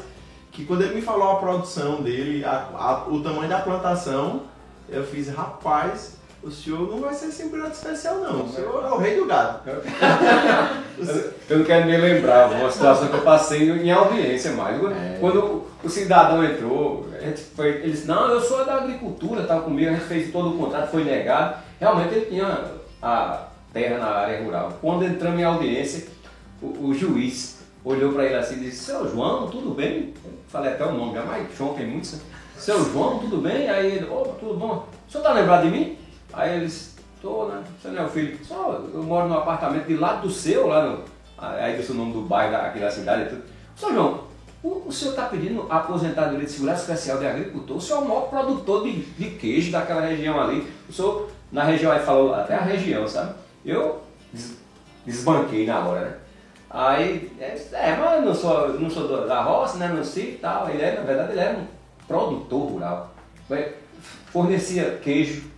que 0.52 0.66
quando 0.66 0.82
ele 0.82 0.94
me 0.96 1.00
falou 1.02 1.30
a 1.30 1.36
produção 1.36 2.02
dele, 2.02 2.44
a- 2.44 2.68
a- 2.74 3.04
o 3.08 3.20
tamanho 3.22 3.48
da 3.48 3.60
plantação, 3.60 4.42
eu 4.88 5.02
fiz, 5.04 5.28
rapaz, 5.28 6.19
o 6.42 6.50
senhor 6.50 6.90
não 6.90 7.00
vai 7.00 7.12
ser 7.12 7.30
segurado 7.30 7.72
especial 7.72 8.16
não, 8.16 8.44
o 8.44 8.48
senhor 8.52 8.84
é 8.84 8.90
o 8.90 8.96
rei 8.98 9.16
do 9.16 9.26
gado. 9.26 9.60
Senhor- 9.64 9.82
Eu 11.48 11.58
não 11.58 11.64
quero 11.64 11.86
nem 11.86 11.98
lembrar 11.98 12.50
uma 12.50 12.70
situação 12.70 13.08
que 13.08 13.14
eu 13.14 13.22
passei 13.22 13.68
em 13.70 13.90
audiência 13.90 14.52
mais. 14.52 14.76
É. 14.76 15.16
Quando 15.20 15.64
o- 15.82 15.88
cidadão 15.88 16.44
entrou, 16.44 17.06
foi, 17.56 17.68
ele 17.68 17.90
disse, 17.92 18.06
não, 18.06 18.28
eu 18.28 18.40
sou 18.40 18.64
da 18.64 18.74
agricultura, 18.76 19.42
estava 19.42 19.62
comigo, 19.62 19.90
a 19.90 19.94
gente 19.94 20.04
fez 20.04 20.30
todo 20.30 20.50
o 20.50 20.58
contrato, 20.58 20.90
foi 20.90 21.02
negado. 21.04 21.56
Realmente 21.80 22.14
ele 22.14 22.26
tinha 22.26 22.64
a 23.02 23.46
terra 23.72 23.98
na 23.98 24.06
área 24.06 24.42
rural. 24.44 24.72
Quando 24.80 25.04
entramos 25.04 25.40
em 25.40 25.44
audiência, 25.44 26.06
o, 26.62 26.88
o 26.88 26.94
juiz 26.94 27.58
olhou 27.84 28.12
para 28.12 28.26
ele 28.26 28.34
assim 28.36 28.56
e 28.56 28.60
disse, 28.60 28.84
seu 28.84 29.10
João, 29.10 29.48
tudo 29.48 29.70
bem? 29.74 30.12
Eu 30.24 30.32
falei 30.48 30.72
até 30.72 30.84
o 30.84 30.92
nome, 30.92 31.14
já, 31.14 31.22
mas 31.24 31.46
João 31.56 31.74
tem 31.74 31.86
muitos. 31.86 32.12
né? 32.12 32.18
Seu 32.58 32.84
João, 32.92 33.18
tudo 33.18 33.38
bem? 33.38 33.68
Aí 33.70 33.96
ele, 33.96 34.04
ô, 34.04 34.18
tudo 34.38 34.54
bom? 34.54 34.86
O 35.08 35.10
senhor 35.10 35.22
está 35.24 35.32
lembrado 35.32 35.62
de 35.62 35.70
mim? 35.70 35.98
Aí 36.32 36.56
ele 36.56 36.66
disse, 36.66 36.96
tô, 37.20 37.46
né? 37.46 37.62
Você 37.80 37.88
não 37.88 38.02
é 38.02 38.06
o 38.06 38.08
filho? 38.08 38.38
Só, 38.44 38.80
eu 38.92 39.02
moro 39.02 39.28
num 39.28 39.36
apartamento 39.36 39.86
de 39.86 39.96
lado 39.96 40.22
do 40.22 40.30
seu, 40.32 40.66
lá 40.68 40.86
no. 40.86 41.04
Aí 41.38 41.76
disse 41.76 41.92
o 41.92 41.94
nome 41.94 42.12
do 42.12 42.22
bairro 42.22 42.54
aqui 42.56 42.78
da 42.78 42.90
cidade 42.90 43.22
e 43.22 43.28
tudo. 43.30 43.42
Seu 43.74 43.94
João, 43.94 44.24
o, 44.62 44.88
o 44.88 44.92
senhor 44.92 45.12
está 45.12 45.24
pedindo 45.26 45.66
aposentadoria 45.70 46.44
de 46.44 46.50
segurança 46.52 46.82
especial 46.82 47.18
de 47.18 47.26
agricultor? 47.26 47.76
O 47.78 47.80
senhor 47.80 48.00
é 48.00 48.04
o 48.04 48.08
maior 48.08 48.28
produtor 48.28 48.84
de, 48.84 49.00
de 49.00 49.30
queijo 49.30 49.72
daquela 49.72 50.02
região 50.02 50.38
ali. 50.40 50.70
O 50.88 50.92
senhor, 50.92 51.30
na 51.50 51.64
região, 51.64 51.90
aí 51.90 52.00
falou 52.00 52.34
até 52.34 52.54
a 52.54 52.60
região, 52.60 53.08
sabe? 53.08 53.34
Eu 53.64 54.02
des- 54.32 54.58
desbanquei 55.06 55.66
na 55.66 55.78
hora, 55.80 56.00
né? 56.00 56.16
Aí, 56.68 57.32
é, 57.40 57.58
é, 57.72 57.96
mas 57.96 58.12
eu 58.16 58.22
não 58.22 58.34
sou, 58.34 58.68
não 58.78 58.90
sou 58.90 59.26
da 59.26 59.42
roça, 59.42 59.78
né? 59.78 59.88
Não 59.88 60.04
sei 60.04 60.34
e 60.34 60.36
tal. 60.36 60.68
Ele 60.68 60.82
é, 60.82 60.94
na 60.94 61.02
verdade, 61.02 61.32
ele 61.32 61.40
era 61.40 61.58
um 61.58 61.66
produtor 62.06 62.70
rural. 62.70 63.14
Fornecia 64.26 65.00
queijo 65.02 65.49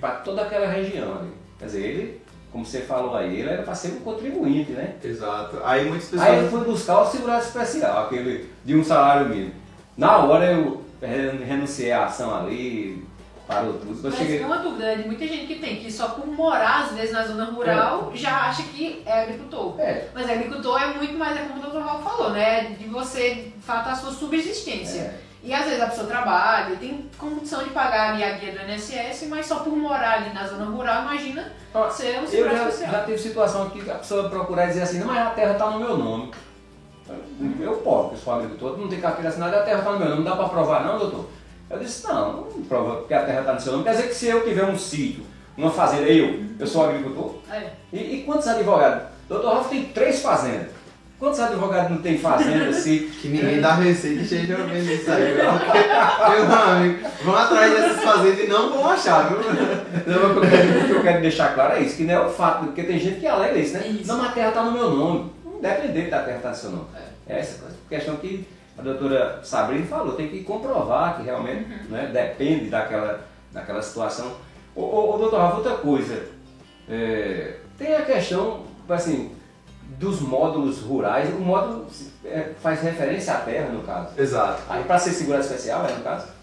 para 0.00 0.10
toda 0.16 0.42
aquela 0.42 0.66
região 0.66 1.18
ali. 1.18 1.30
Quer 1.58 1.64
dizer, 1.66 1.82
ele, 1.82 2.22
como 2.52 2.64
você 2.64 2.80
falou 2.82 3.14
aí, 3.16 3.40
ele 3.40 3.48
era 3.50 3.62
para 3.62 3.74
ser 3.74 3.88
um 3.88 4.00
contribuinte, 4.00 4.72
né? 4.72 4.94
Exato. 5.02 5.58
Aí 5.64 5.86
muitas 5.88 6.08
pessoas... 6.08 6.28
Aí 6.30 6.38
ele 6.38 6.48
foi 6.48 6.64
buscar 6.64 7.00
o 7.00 7.06
segurado 7.06 7.44
especial, 7.44 8.06
aquele 8.06 8.48
de 8.64 8.76
um 8.76 8.84
salário 8.84 9.28
mínimo. 9.28 9.52
Na 9.96 10.18
hora 10.18 10.52
eu 10.52 10.82
re- 11.00 11.44
renunciei 11.44 11.90
à 11.92 12.04
ação 12.04 12.34
ali, 12.34 13.04
parou 13.48 13.74
tudo. 13.74 13.98
Mas 14.02 14.14
cheguei. 14.16 14.42
é 14.42 14.46
uma 14.46 14.58
dúvida 14.58 14.84
né, 14.84 14.96
de 14.96 15.06
muita 15.08 15.26
gente 15.26 15.46
que 15.46 15.54
tem, 15.60 15.76
que 15.76 15.90
só 15.90 16.08
por 16.10 16.26
morar, 16.26 16.84
às 16.84 16.92
vezes, 16.92 17.12
na 17.12 17.24
zona 17.26 17.44
rural, 17.46 18.10
já 18.14 18.48
acha 18.48 18.62
que 18.64 19.02
é 19.06 19.22
agricultor. 19.22 19.80
É, 19.80 20.08
Mas 20.14 20.28
agricultor 20.28 20.82
é 20.82 20.94
muito 20.94 21.14
mais, 21.18 21.36
é 21.36 21.44
como 21.44 21.60
o 21.60 21.70
Dr. 21.70 21.78
Raul 21.86 22.02
falou, 22.02 22.30
né? 22.32 22.76
De 22.78 22.86
você, 22.88 23.34
de 23.56 23.62
fato, 23.62 23.88
a 23.88 23.94
sua 23.94 24.12
subsistência. 24.12 25.00
é. 25.00 25.25
E 25.42 25.54
às 25.54 25.64
vezes 25.64 25.80
a 25.80 25.86
pessoa 25.86 26.06
trabalha, 26.06 26.76
tem 26.76 27.08
condição 27.16 27.62
de 27.62 27.70
pagar 27.70 28.14
ali 28.14 28.24
a 28.24 28.32
guia 28.32 28.52
do 28.52 28.72
INSS, 28.72 29.28
mas 29.28 29.46
só 29.46 29.60
por 29.60 29.76
morar 29.76 30.14
ali 30.14 30.32
na 30.32 30.46
zona 30.46 30.64
rural, 30.64 31.02
imagina 31.02 31.52
Ó, 31.72 31.88
ser 31.88 32.18
um 32.18 32.22
Eu 32.22 32.26
segurado 32.26 32.70
já, 32.78 33.04
tive 33.04 33.18
situação 33.18 33.66
aqui 33.66 33.82
que 33.82 33.90
a 33.90 33.94
pessoa 33.94 34.28
procurar 34.28 34.66
dizer 34.66 34.82
assim, 34.82 34.98
não, 34.98 35.06
mas 35.06 35.26
a 35.26 35.30
terra 35.30 35.52
está 35.52 35.70
no 35.70 35.78
meu 35.78 35.96
nome. 35.96 36.32
Eu 37.60 37.74
posso, 37.76 38.10
que 38.10 38.16
sou 38.16 38.34
agricultor, 38.34 38.76
não 38.76 38.88
tem 38.88 39.00
carteira 39.00 39.28
assinada, 39.28 39.60
a 39.60 39.62
terra 39.62 39.78
está 39.78 39.92
no 39.92 39.98
meu 39.98 40.08
nome, 40.08 40.24
não 40.24 40.30
dá 40.30 40.36
para 40.36 40.48
provar 40.48 40.84
não, 40.84 40.98
doutor? 40.98 41.30
Eu 41.70 41.78
disse, 41.78 42.06
não, 42.06 42.42
não 42.42 42.62
prova 42.62 42.96
porque 42.96 43.14
a 43.14 43.24
terra 43.24 43.40
está 43.40 43.52
no 43.52 43.60
seu 43.60 43.72
nome. 43.72 43.84
Quer 43.84 43.90
dizer 43.90 44.08
que 44.08 44.14
se 44.14 44.26
eu 44.26 44.44
tiver 44.44 44.64
um 44.64 44.76
sítio 44.76 45.24
numa 45.56 45.70
fazenda. 45.70 46.08
Eu, 46.08 46.44
eu 46.58 46.66
sou 46.66 46.84
agricultor. 46.84 47.36
É. 47.50 47.70
E, 47.92 47.98
e 47.98 48.22
quantos 48.24 48.46
advogados? 48.46 49.08
Doutor 49.28 49.54
Ralf 49.54 49.68
tem 49.68 49.86
três 49.86 50.20
fazendas. 50.20 50.75
Quantos 51.18 51.40
advogados 51.40 51.90
não 51.92 52.02
tem 52.02 52.18
fazenda 52.18 52.68
assim? 52.68 53.08
Que 53.20 53.28
ninguém 53.28 53.60
dá 53.60 53.74
receita 53.74 54.20
e 54.20 54.24
esteja 54.24 54.56
vendo 54.56 54.92
isso 54.92 55.10
aí. 55.10 55.32
viu? 55.32 55.44
Meu 56.46 56.58
amigo, 56.58 57.08
vão 57.24 57.36
atrás 57.36 57.72
dessas 57.72 58.04
fazendas 58.04 58.40
e 58.40 58.46
não 58.46 58.70
vão 58.70 58.90
achar, 58.90 59.28
viu? 59.28 59.38
Não, 59.38 60.30
o, 60.30 60.40
que 60.40 60.46
eu 60.46 60.50
quero, 60.50 60.80
o 60.80 60.84
que 60.84 60.90
eu 60.90 61.02
quero 61.02 61.20
deixar 61.22 61.54
claro 61.54 61.74
é 61.74 61.80
isso, 61.80 61.96
que 61.96 62.04
não 62.04 62.14
é 62.14 62.26
o 62.26 62.28
fato, 62.28 62.66
porque 62.66 62.82
tem 62.82 62.98
gente 62.98 63.20
que 63.20 63.26
alega 63.26 63.58
isso, 63.58 63.78
né? 63.78 63.86
Isso. 63.88 64.06
Não, 64.06 64.18
mas 64.18 64.30
a 64.30 64.32
terra 64.32 64.48
está 64.48 64.62
no 64.62 64.72
meu 64.72 64.90
nome. 64.90 65.32
Não 65.44 65.60
depende 65.60 66.10
da 66.10 66.22
terra 66.22 66.36
estar 66.36 66.50
no 66.50 66.54
seu 66.56 66.70
nome. 66.70 66.86
É 67.26 67.40
essa 67.40 67.60
coisa. 67.60 67.76
questão 67.88 68.16
que 68.16 68.46
a 68.78 68.82
doutora 68.82 69.40
Sabrina 69.42 69.86
falou, 69.86 70.12
tem 70.12 70.28
que 70.28 70.42
comprovar 70.44 71.16
que 71.16 71.22
realmente 71.22 71.66
né, 71.88 72.10
depende 72.12 72.66
daquela, 72.66 73.20
daquela 73.52 73.80
situação. 73.80 74.36
Ô, 74.74 74.82
ô, 74.82 75.14
ô 75.14 75.18
doutor 75.18 75.40
Rafa, 75.40 75.56
outra 75.56 75.74
coisa, 75.76 76.26
é, 76.88 77.54
tem 77.78 77.94
a 77.94 78.02
questão, 78.02 78.64
assim, 78.88 79.32
dos 79.98 80.20
módulos 80.20 80.80
rurais, 80.80 81.28
o 81.34 81.40
módulo 81.40 81.86
é, 82.24 82.50
faz 82.62 82.82
referência 82.82 83.34
à 83.34 83.38
terra, 83.38 83.70
no 83.70 83.82
caso. 83.82 84.08
Exato. 84.18 84.62
Aí 84.68 84.84
para 84.84 84.98
ser 84.98 85.10
segurança 85.10 85.54
especial, 85.54 85.86
é 85.86 85.92
no 85.92 86.02
caso? 86.02 86.36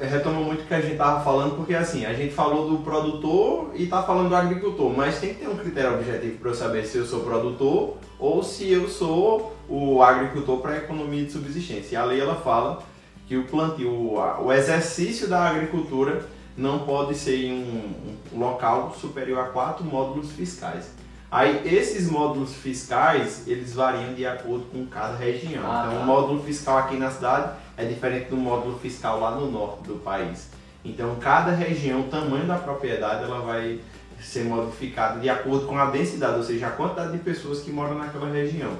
retoma 0.00 0.40
muito 0.40 0.62
o 0.62 0.66
que 0.66 0.74
a 0.74 0.80
gente 0.80 0.96
tava 0.96 1.22
falando, 1.22 1.56
porque 1.56 1.74
assim, 1.74 2.04
a 2.04 2.12
gente 2.12 2.34
falou 2.34 2.68
do 2.68 2.78
produtor 2.78 3.70
e 3.74 3.86
tá 3.86 4.02
falando 4.02 4.28
do 4.28 4.36
agricultor, 4.36 4.92
mas 4.96 5.18
tem 5.18 5.34
que 5.34 5.40
ter 5.40 5.48
um 5.48 5.56
critério 5.56 5.94
objetivo 5.94 6.38
para 6.38 6.50
eu 6.50 6.54
saber 6.54 6.84
se 6.84 6.98
eu 6.98 7.06
sou 7.06 7.20
produtor 7.20 7.96
ou 8.18 8.42
se 8.42 8.70
eu 8.70 8.88
sou 8.88 9.56
o 9.68 10.02
agricultor 10.02 10.58
para 10.58 10.78
economia 10.78 11.24
de 11.24 11.32
subsistência. 11.32 11.94
E 11.94 11.96
a 11.96 12.04
lei 12.04 12.20
ela 12.20 12.36
fala 12.36 12.82
que 13.26 13.36
o 13.36 13.44
plantio, 13.44 13.90
o, 13.90 14.44
o 14.44 14.52
exercício 14.52 15.28
da 15.28 15.48
agricultura 15.48 16.26
não 16.56 16.80
pode 16.80 17.14
ser 17.14 17.44
em 17.44 17.52
um, 17.52 18.16
um 18.34 18.38
local 18.38 18.94
superior 18.98 19.38
a 19.38 19.44
quatro 19.44 19.84
módulos 19.84 20.32
fiscais. 20.32 20.90
Aí 21.30 21.60
esses 21.64 22.10
módulos 22.10 22.54
fiscais, 22.54 23.46
eles 23.46 23.74
variam 23.74 24.14
de 24.14 24.26
acordo 24.26 24.64
com 24.72 24.86
cada 24.86 25.16
região. 25.16 25.62
Ah, 25.64 25.84
então 25.86 25.98
tá. 25.98 26.02
o 26.02 26.06
módulo 26.06 26.42
fiscal 26.42 26.78
aqui 26.78 26.96
na 26.96 27.10
cidade 27.10 27.52
é 27.76 27.84
diferente 27.84 28.30
do 28.30 28.36
módulo 28.36 28.78
fiscal 28.78 29.20
lá 29.20 29.32
no 29.32 29.50
norte 29.50 29.82
do 29.82 29.96
país. 29.96 30.48
Então 30.82 31.16
cada 31.16 31.52
região, 31.52 32.00
o 32.00 32.04
tamanho 32.04 32.46
da 32.46 32.56
propriedade, 32.56 33.24
ela 33.24 33.40
vai 33.40 33.80
ser 34.20 34.44
modificada 34.44 35.20
de 35.20 35.28
acordo 35.28 35.66
com 35.66 35.78
a 35.78 35.86
densidade, 35.86 36.38
ou 36.38 36.42
seja, 36.42 36.68
a 36.68 36.70
quantidade 36.70 37.12
de 37.12 37.18
pessoas 37.18 37.60
que 37.60 37.70
moram 37.70 37.96
naquela 37.96 38.30
região. 38.30 38.72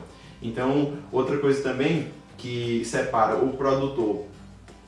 Então, 0.42 0.94
outra 1.12 1.36
coisa 1.38 1.62
também 1.62 2.08
que 2.36 2.82
separa 2.84 3.36
o 3.36 3.52
produtor 3.56 4.24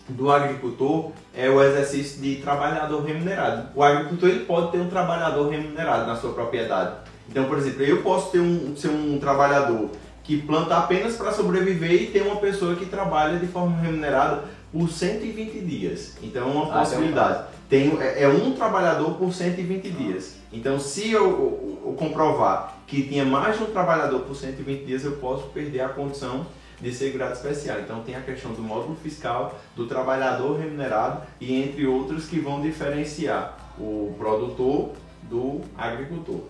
do 0.09 0.31
agricultor 0.31 1.13
é 1.35 1.49
o 1.49 1.63
exercício 1.63 2.21
de 2.21 2.37
trabalhador 2.37 3.05
remunerado. 3.05 3.69
O 3.75 3.83
agricultor 3.83 4.29
ele 4.29 4.45
pode 4.45 4.73
ter 4.73 4.79
um 4.79 4.89
trabalhador 4.89 5.49
remunerado 5.49 6.07
na 6.07 6.17
sua 6.17 6.33
propriedade. 6.33 7.10
Então, 7.31 7.45
por 7.45 7.59
exemplo, 7.59 7.83
eu 7.83 8.03
posso 8.03 8.31
ter 8.33 8.41
um, 8.41 8.75
ser 8.77 8.89
um 8.89 9.19
trabalhador 9.21 9.91
que 10.25 10.43
planta 10.43 10.77
apenas 10.77 11.17
para 11.17 11.33
sobreviver 11.33 11.93
e 11.93 12.07
ter 12.07 12.23
uma 12.23 12.37
pessoa 12.37 12.75
que 12.75 12.87
trabalha 12.87 13.39
de 13.39 13.47
forma 13.47 13.77
remunerada 13.81 14.45
por 14.73 14.89
120 14.91 15.61
dias. 15.61 16.17
Então, 16.23 16.49
é 16.49 16.53
uma 16.53 16.75
Ah, 16.75 16.79
possibilidade. 16.81 17.45
Tem, 17.69 17.97
é 18.01 18.25
é 18.25 18.29
um 18.29 18.53
trabalhador 18.53 19.13
por 19.15 19.33
120 19.33 19.91
dias. 19.91 20.37
Então, 20.53 20.79
se 20.81 21.11
eu, 21.13 21.25
eu- 21.25 21.83
eu 21.87 21.93
comprovar 21.95 22.77
que 22.87 23.03
tinha 23.05 23.25
mais 23.25 23.57
de 23.57 23.63
um 23.65 23.67
trabalhador 23.67 24.21
por 24.21 24.35
120 24.35 24.85
dias, 24.85 25.05
eu 25.05 25.13
posso 25.13 25.45
perder 25.49 25.81
a 25.83 25.89
condição 25.89 26.45
de 26.81 26.93
segurado 26.93 27.33
especial. 27.35 27.79
Então, 27.81 28.01
tem 28.03 28.17
a 28.17 28.21
questão 28.21 28.53
do 28.53 28.63
módulo 28.63 28.97
fiscal, 28.97 29.59
do 29.77 29.87
trabalhador 29.87 30.59
remunerado 30.59 31.23
e 31.41 31.63
entre 31.63 31.87
outros 31.87 32.27
que 32.27 32.41
vão 32.41 32.61
diferenciar 32.61 33.57
o 33.79 34.15
produtor 34.19 34.91
do 35.23 35.61
agricultor. 35.79 36.41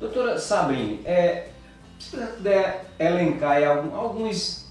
Doutora 0.00 0.38
Sabrine, 0.38 1.02
é, 1.04 1.48
se 1.98 2.16
você 2.16 2.26
puder 2.26 2.86
elencar 2.98 3.62
alguns. 3.62 4.70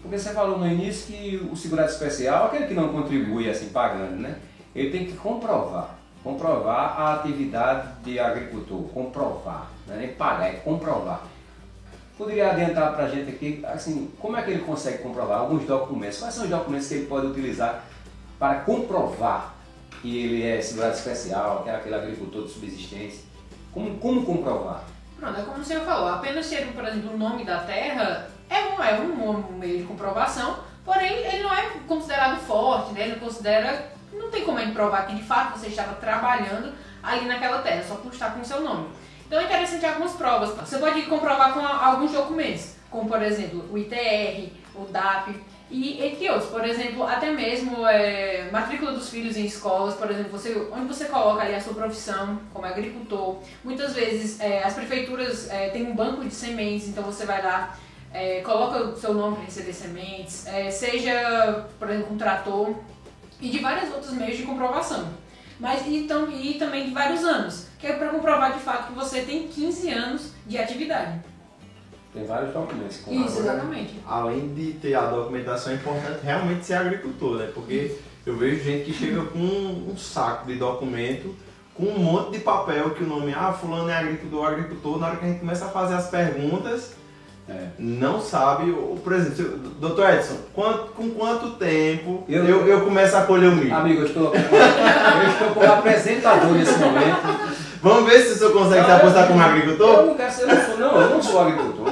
Porque 0.00 0.16
você 0.16 0.30
falou 0.30 0.56
no 0.56 0.68
início 0.68 1.08
que 1.08 1.48
o 1.50 1.56
segurado 1.56 1.90
especial, 1.90 2.46
aquele 2.46 2.68
que 2.68 2.74
não 2.74 2.90
contribui 2.90 3.50
assim 3.50 3.70
pagando, 3.70 4.14
né? 4.14 4.38
Ele 4.72 4.90
tem 4.90 5.06
que 5.06 5.14
comprovar. 5.14 5.98
Comprovar 6.22 7.00
a 7.00 7.14
atividade 7.14 7.88
de 8.04 8.20
agricultor. 8.20 8.84
Comprovar. 8.90 9.68
Não 9.88 9.96
é 9.96 9.98
nem 9.98 10.08
pagar, 10.12 10.46
é 10.46 10.52
comprovar. 10.58 11.24
Poderia 12.16 12.52
adiantar 12.52 12.94
para 12.94 13.06
a 13.06 13.08
gente 13.08 13.30
aqui, 13.30 13.60
assim, 13.66 14.12
como 14.20 14.36
é 14.36 14.42
que 14.42 14.52
ele 14.52 14.62
consegue 14.62 14.98
comprovar 14.98 15.40
alguns 15.40 15.64
documentos? 15.64 16.18
Quais 16.18 16.34
são 16.34 16.44
os 16.44 16.50
documentos 16.50 16.86
que 16.86 16.94
ele 16.94 17.06
pode 17.06 17.26
utilizar 17.26 17.84
para 18.38 18.60
comprovar 18.60 19.56
que 20.00 20.16
ele 20.16 20.44
é 20.44 20.60
segurado 20.60 20.94
especial, 20.94 21.64
que 21.64 21.70
é 21.70 21.74
aquele 21.74 21.96
agricultor 21.96 22.44
de 22.44 22.52
subsistência? 22.52 23.27
Como, 23.72 23.98
como 23.98 24.24
comprovar? 24.24 24.84
Pronto, 25.18 25.40
é 25.40 25.42
como 25.42 25.58
o 25.58 25.64
senhor 25.64 25.84
falou, 25.84 26.08
apenas 26.08 26.46
ser, 26.46 26.66
por 26.72 26.84
exemplo, 26.84 27.14
o 27.14 27.18
nome 27.18 27.44
da 27.44 27.58
terra 27.58 28.30
é 28.48 28.60
um, 28.60 28.82
é 28.82 29.00
um 29.00 29.58
meio 29.58 29.78
de 29.78 29.84
comprovação, 29.84 30.58
porém 30.84 31.12
ele 31.26 31.42
não 31.42 31.52
é 31.52 31.70
considerado 31.86 32.38
forte, 32.40 32.92
né? 32.92 33.02
ele 33.02 33.12
não 33.12 33.20
considera, 33.20 33.92
não 34.12 34.30
tem 34.30 34.44
como 34.44 34.58
ele 34.58 34.72
provar 34.72 35.06
que 35.06 35.14
de 35.14 35.22
fato 35.22 35.58
você 35.58 35.66
estava 35.68 35.94
trabalhando 35.94 36.72
ali 37.02 37.26
naquela 37.26 37.62
terra, 37.62 37.82
só 37.82 37.96
por 37.96 38.12
estar 38.12 38.32
com 38.32 38.40
o 38.40 38.44
seu 38.44 38.60
nome. 38.60 38.88
Então 39.26 39.40
é 39.40 39.44
interessante 39.44 39.84
algumas 39.84 40.12
provas. 40.12 40.50
Você 40.50 40.78
pode 40.78 41.02
comprovar 41.02 41.52
com 41.52 41.60
alguns 41.60 42.12
documentos, 42.12 42.76
como 42.90 43.08
por 43.08 43.20
exemplo 43.20 43.68
o 43.70 43.76
ITR, 43.76 44.52
o 44.74 44.84
DAP 44.86 45.34
e 45.70 46.04
entre 46.04 46.28
outros. 46.30 46.50
Por 46.50 46.64
exemplo, 46.64 47.04
até 47.04 47.30
mesmo 47.30 47.86
é, 47.86 48.48
matrícula 48.50 48.92
dos 48.92 49.10
filhos 49.10 49.36
em 49.36 49.44
escolas, 49.44 49.94
por 49.94 50.10
exemplo, 50.10 50.30
você, 50.30 50.54
onde 50.72 50.86
você 50.86 51.06
coloca 51.06 51.42
ali 51.42 51.54
a 51.54 51.60
sua 51.60 51.74
profissão 51.74 52.40
como 52.52 52.66
agricultor. 52.66 53.36
Muitas 53.62 53.94
vezes 53.94 54.40
é, 54.40 54.62
as 54.62 54.74
prefeituras 54.74 55.50
é, 55.50 55.68
têm 55.70 55.86
um 55.86 55.94
banco 55.94 56.24
de 56.24 56.34
sementes, 56.34 56.88
então 56.88 57.04
você 57.04 57.26
vai 57.26 57.42
lá, 57.42 57.76
é, 58.12 58.40
coloca 58.40 58.78
o 58.84 58.96
seu 58.96 59.12
nome 59.12 59.36
para 59.36 59.44
receber 59.44 59.72
sementes, 59.72 60.46
é, 60.46 60.70
seja, 60.70 61.66
por 61.78 61.90
exemplo, 61.90 62.14
um 62.14 62.18
trator 62.18 62.74
e 63.40 63.48
de 63.50 63.58
vários 63.58 63.92
outros 63.92 64.12
meios 64.12 64.36
de 64.36 64.44
comprovação. 64.44 65.08
Mas 65.60 65.86
e, 65.86 66.04
tam, 66.04 66.30
e 66.30 66.54
também 66.54 66.84
de 66.86 66.90
vários 66.92 67.24
anos, 67.24 67.66
que 67.78 67.86
é 67.86 67.92
para 67.92 68.08
comprovar 68.10 68.52
de 68.52 68.60
fato 68.60 68.88
que 68.88 68.92
você 68.92 69.22
tem 69.22 69.48
15 69.48 69.90
anos 69.90 70.32
de 70.46 70.56
atividade. 70.56 71.20
Tem 72.18 72.26
vários 72.26 72.52
documentos. 72.52 72.96
com 72.98 73.12
Isso, 73.14 73.38
agora. 73.40 73.54
exatamente. 73.54 74.00
Além 74.06 74.48
de 74.54 74.72
ter 74.72 74.94
a 74.94 75.02
documentação, 75.06 75.72
é 75.72 75.76
importante 75.76 76.18
realmente 76.24 76.66
ser 76.66 76.74
agricultor, 76.74 77.36
né? 77.36 77.48
Porque 77.54 77.94
eu 78.26 78.36
vejo 78.36 78.64
gente 78.64 78.86
que 78.86 78.92
chega 78.92 79.22
com 79.22 79.38
um, 79.38 79.90
um 79.92 79.96
saco 79.96 80.46
de 80.48 80.56
documento, 80.56 81.34
com 81.74 81.84
um 81.84 81.98
monte 81.98 82.32
de 82.32 82.38
papel 82.40 82.90
que 82.90 83.04
o 83.04 83.06
nome, 83.06 83.32
ah, 83.36 83.52
fulano 83.52 83.88
é 83.88 83.96
agricultor, 83.96 84.46
agricultor, 84.48 84.98
na 84.98 85.06
hora 85.08 85.16
que 85.16 85.24
a 85.24 85.28
gente 85.28 85.40
começa 85.40 85.66
a 85.66 85.68
fazer 85.68 85.94
as 85.94 86.08
perguntas, 86.08 86.92
É. 87.48 87.68
não 87.78 88.20
sabe, 88.20 88.72
por 89.02 89.12
exemplo, 89.12 89.36
se- 89.36 89.56
doutor 89.80 90.10
Edson, 90.12 90.36
quanto- 90.52 90.88
com 90.92 91.08
quanto 91.10 91.50
tempo 91.52 92.24
eu, 92.28 92.44
Eu- 92.44 92.66
eu, 92.66 92.80
começo 92.82 93.16
a 93.16 93.22
colher 93.22 93.48
o 93.48 93.54
milho? 93.56 93.74
Amigo, 93.74 94.00
eu 94.02 94.06
estou, 94.06 94.34
eu 94.34 94.40
estou 95.30 95.48
como 95.54 95.72
apresentador 95.72 96.50
nesse 96.52 96.76
momento. 96.78 97.58
Vamos 97.80 98.10
ver 98.10 98.18
se 98.22 98.32
o 98.32 98.36
senhor 98.36 98.52
consegue 98.52 98.84
se 98.84 98.90
apostar 98.90 99.28
como 99.28 99.40
Eu 99.40 99.46
agricultor? 99.46 100.06
não 100.06 100.14
quero 100.16 100.32
ser, 100.32 100.42
eu 100.42 100.48
não 100.48 100.56
sou, 100.66 100.78
não, 100.78 101.00
eu 101.00 101.10
não 101.10 101.22
sou 101.22 101.40
agricultor. 101.40 101.87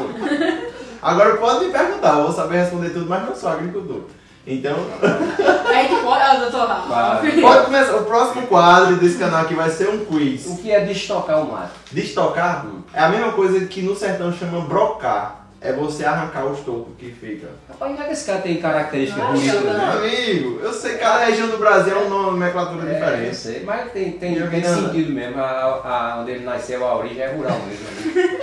Agora 1.03 1.37
pode 1.37 1.67
me 1.67 1.73
perguntar, 1.73 2.19
eu 2.19 2.25
vou 2.25 2.33
saber 2.33 2.59
responder 2.59 2.91
tudo, 2.91 3.07
mas 3.09 3.25
não 3.25 3.35
sou 3.35 3.51
agricultor. 3.51 4.03
Então, 4.47 4.77
Aí 5.67 5.89
que 5.89 5.97
pode. 5.97 6.23
Ah, 6.23 6.37
doutor 6.37 6.69
Rafa. 6.69 7.41
Pode 7.41 7.65
começar. 7.65 7.97
O 7.97 8.05
próximo 8.05 8.47
quadro 8.47 8.97
desse 8.97 9.19
canal 9.19 9.43
aqui 9.43 9.55
vai 9.55 9.69
ser 9.71 9.89
um 9.89 10.05
quiz. 10.05 10.47
O 10.47 10.57
que 10.57 10.71
é 10.71 10.85
destocar 10.85 11.43
o 11.43 11.51
mato? 11.51 11.73
Destocar 11.91 12.65
é 12.95 13.01
a 13.01 13.09
mesma 13.09 13.33
coisa 13.33 13.67
que 13.67 13.83
no 13.83 13.97
sertão 13.97 14.33
chama 14.33 14.61
brocar. 14.61 15.46
É 15.61 15.73
você 15.73 16.05
arrancar 16.05 16.45
os 16.47 16.61
tocos 16.61 16.95
que 16.99 17.11
fica. 17.11 17.49
Rapaz, 17.69 17.93
não 17.97 18.03
é 18.03 18.07
que 18.07 18.13
esse 18.13 18.27
cara 18.27 18.41
tem 18.41 18.57
características 18.61 19.25
Não, 19.25 19.33
bonitas, 19.33 19.65
não. 19.65 19.73
né? 19.73 19.79
Meu 19.79 19.99
amigo, 19.99 20.61
eu 20.63 20.73
sei 20.73 20.93
que 20.93 20.99
cada 20.99 21.25
região 21.25 21.49
do 21.49 21.57
Brasil 21.59 21.95
é 21.97 21.99
um 21.99 22.09
nome, 22.11 22.39
nomenclatura 22.39 22.87
É, 22.89 22.91
eu 22.91 22.95
diferente. 23.01 23.37
sei, 23.37 23.63
mas 23.65 23.91
tem, 23.91 24.13
tem, 24.13 24.37
Eu 24.37 24.51
tem 24.51 24.61
nada. 24.61 24.75
sentido 24.77 25.13
mesmo. 25.13 25.41
A, 25.41 25.45
a- 25.45 26.19
onde 26.21 26.31
ele 26.33 26.45
nasceu, 26.45 26.87
a 26.87 26.97
origem 26.99 27.23
é 27.23 27.29
rural 27.33 27.59
mesmo. 27.67 27.85
né? 27.85 28.39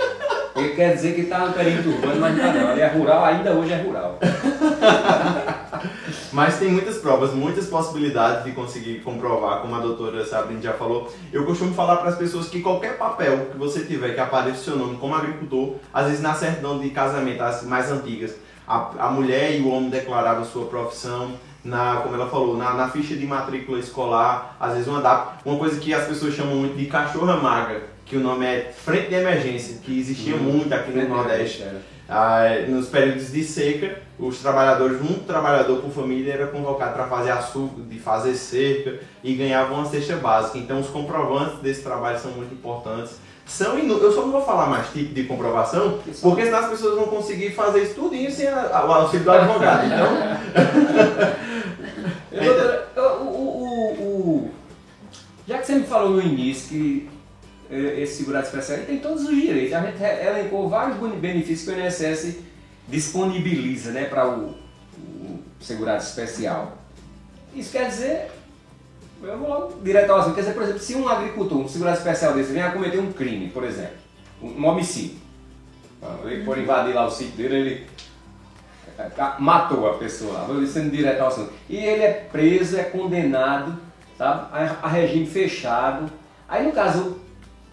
Ele 0.56 0.68
quer 0.74 0.94
dizer 0.94 1.14
que 1.14 1.22
está 1.22 1.38
no 1.38 1.52
período 1.52 1.90
urbano, 1.90 2.20
mas 2.20 2.36
não 2.36 2.46
está 2.46 2.60
não. 2.60 2.72
Ele 2.72 2.80
é 2.80 2.86
rural, 2.88 3.24
ainda 3.24 3.52
hoje 3.52 3.72
é 3.72 3.76
rural. 3.76 4.18
Mas 6.34 6.58
tem 6.58 6.68
muitas 6.68 6.98
provas, 6.98 7.32
muitas 7.32 7.68
possibilidades 7.68 8.42
de 8.42 8.50
conseguir 8.50 8.98
comprovar, 9.02 9.60
como 9.60 9.72
a 9.76 9.78
doutora 9.78 10.26
Sabrina 10.26 10.60
já 10.60 10.72
falou. 10.72 11.08
Eu 11.32 11.46
costumo 11.46 11.72
falar 11.72 11.98
para 11.98 12.08
as 12.08 12.18
pessoas 12.18 12.48
que 12.48 12.60
qualquer 12.60 12.98
papel 12.98 13.50
que 13.52 13.56
você 13.56 13.84
tiver 13.84 14.14
que 14.14 14.20
apareça 14.20 14.56
o 14.56 14.64
seu 14.64 14.76
nome 14.76 14.96
como 14.96 15.14
agricultor, 15.14 15.76
às 15.92 16.06
vezes 16.06 16.20
na 16.20 16.34
certidão 16.34 16.80
de 16.80 16.90
casamento, 16.90 17.40
as 17.40 17.62
mais 17.62 17.88
antigas, 17.88 18.34
a, 18.66 19.06
a 19.06 19.10
mulher 19.12 19.56
e 19.56 19.62
o 19.62 19.68
homem 19.68 19.88
declaravam 19.88 20.44
sua 20.44 20.66
profissão, 20.66 21.34
na, 21.62 22.00
como 22.02 22.16
ela 22.16 22.28
falou, 22.28 22.56
na, 22.56 22.74
na 22.74 22.88
ficha 22.88 23.14
de 23.14 23.24
matrícula 23.24 23.78
escolar, 23.78 24.56
às 24.58 24.72
vezes 24.72 24.88
uma 24.88 25.00
DAP, 25.00 25.38
uma 25.46 25.56
coisa 25.56 25.78
que 25.78 25.94
as 25.94 26.04
pessoas 26.04 26.34
chamam 26.34 26.56
muito 26.56 26.76
de 26.76 26.86
cachorra 26.86 27.36
magra, 27.36 27.80
que 28.04 28.16
o 28.16 28.20
nome 28.20 28.44
é 28.44 28.74
frente 28.76 29.06
de 29.06 29.14
emergência, 29.14 29.78
que 29.80 30.00
existia 30.00 30.34
muito 30.34 30.74
aqui 30.74 30.90
no 30.90 31.08
Nordeste. 31.08 31.64
Ah, 32.08 32.44
nos 32.68 32.88
períodos 32.88 33.32
de 33.32 33.42
seca, 33.42 33.98
os 34.18 34.38
trabalhadores, 34.38 35.00
um 35.00 35.20
trabalhador 35.20 35.80
por 35.80 35.90
família 35.90 36.34
era 36.34 36.46
convocado 36.48 36.92
para 36.92 37.06
fazer 37.06 37.30
açúcar, 37.30 37.80
de 37.82 37.98
fazer 37.98 38.34
cerca 38.34 39.00
e 39.22 39.34
ganhava 39.34 39.72
uma 39.72 39.86
cesta 39.86 40.16
básica. 40.16 40.58
Então 40.58 40.80
os 40.80 40.88
comprovantes 40.88 41.58
desse 41.60 41.82
trabalho 41.82 42.18
são 42.18 42.30
muito 42.32 42.52
importantes. 42.54 43.16
São 43.46 43.78
inu... 43.78 43.98
Eu 43.98 44.12
só 44.12 44.22
não 44.22 44.32
vou 44.32 44.42
falar 44.44 44.66
mais 44.66 44.88
tipo 44.90 45.14
de 45.14 45.24
comprovação, 45.24 45.98
porque 46.22 46.44
senão 46.44 46.58
as 46.60 46.68
pessoas 46.70 46.94
vão 46.94 47.06
conseguir 47.06 47.50
fazer 47.54 47.82
isso 47.82 47.94
tudinho 47.94 48.30
sem 48.30 48.48
a- 48.48 48.84
o 48.86 48.92
auxílio 48.92 49.24
do 49.24 49.30
advogado. 49.32 49.86
Então, 49.86 50.08
Doutora, 52.44 52.88
o, 52.96 53.00
o- 53.24 53.62
o- 53.62 54.02
o- 54.02 54.50
já 55.46 55.58
que 55.58 55.66
você 55.66 55.74
me 55.76 55.84
falou 55.84 56.10
no 56.10 56.22
início 56.22 56.68
que 56.68 57.08
esse 57.70 58.16
segurado 58.16 58.46
especial 58.46 58.78
ele 58.78 58.86
tem 58.86 58.98
todos 58.98 59.24
os 59.24 59.34
direitos, 59.34 59.72
a 59.72 59.80
gente 59.80 60.02
elencou 60.02 60.68
vários 60.68 60.96
benefícios 61.18 61.62
que 61.62 61.80
o 61.80 61.84
INSS 61.84 62.36
disponibiliza 62.88 63.90
né, 63.92 64.04
para 64.04 64.28
o, 64.28 64.54
o 64.96 65.42
segurado 65.60 66.02
especial. 66.02 66.78
Isso 67.54 67.72
quer 67.72 67.88
dizer, 67.88 68.30
eu 69.22 69.38
vou 69.38 69.48
logo 69.48 69.80
direto 69.82 70.10
ao 70.10 70.18
assunto, 70.18 70.34
quer 70.34 70.42
dizer, 70.42 70.54
por 70.54 70.62
exemplo, 70.62 70.80
se 70.80 70.94
um 70.94 71.08
agricultor, 71.08 71.58
um 71.58 71.68
segurado 71.68 71.98
especial 71.98 72.34
desse, 72.34 72.52
vem 72.52 72.62
a 72.62 72.72
cometer 72.72 72.98
um 72.98 73.12
crime, 73.12 73.48
por 73.48 73.64
exemplo, 73.64 73.96
um, 74.42 74.66
homicídio, 74.66 75.16
Ah, 76.02 76.18
ele 76.24 76.44
for 76.44 76.58
invadir 76.58 76.94
lá 76.94 77.06
o 77.06 77.10
sítio 77.10 77.36
dele, 77.36 77.54
ele 77.56 77.86
ah, 79.18 79.36
matou 79.38 79.88
a 79.88 79.94
pessoa 79.94 80.44
vou 80.44 80.64
sendo 80.66 80.90
direto 80.90 81.20
ao 81.20 81.28
assunto. 81.28 81.52
E 81.68 81.76
ele 81.76 82.02
é 82.02 82.12
preso, 82.30 82.76
é 82.76 82.84
condenado 82.84 83.76
sabe, 84.16 84.48
a 84.82 84.88
regime 84.88 85.26
fechado. 85.26 86.10
Aí 86.48 86.66
no 86.66 86.72
caso, 86.72 87.20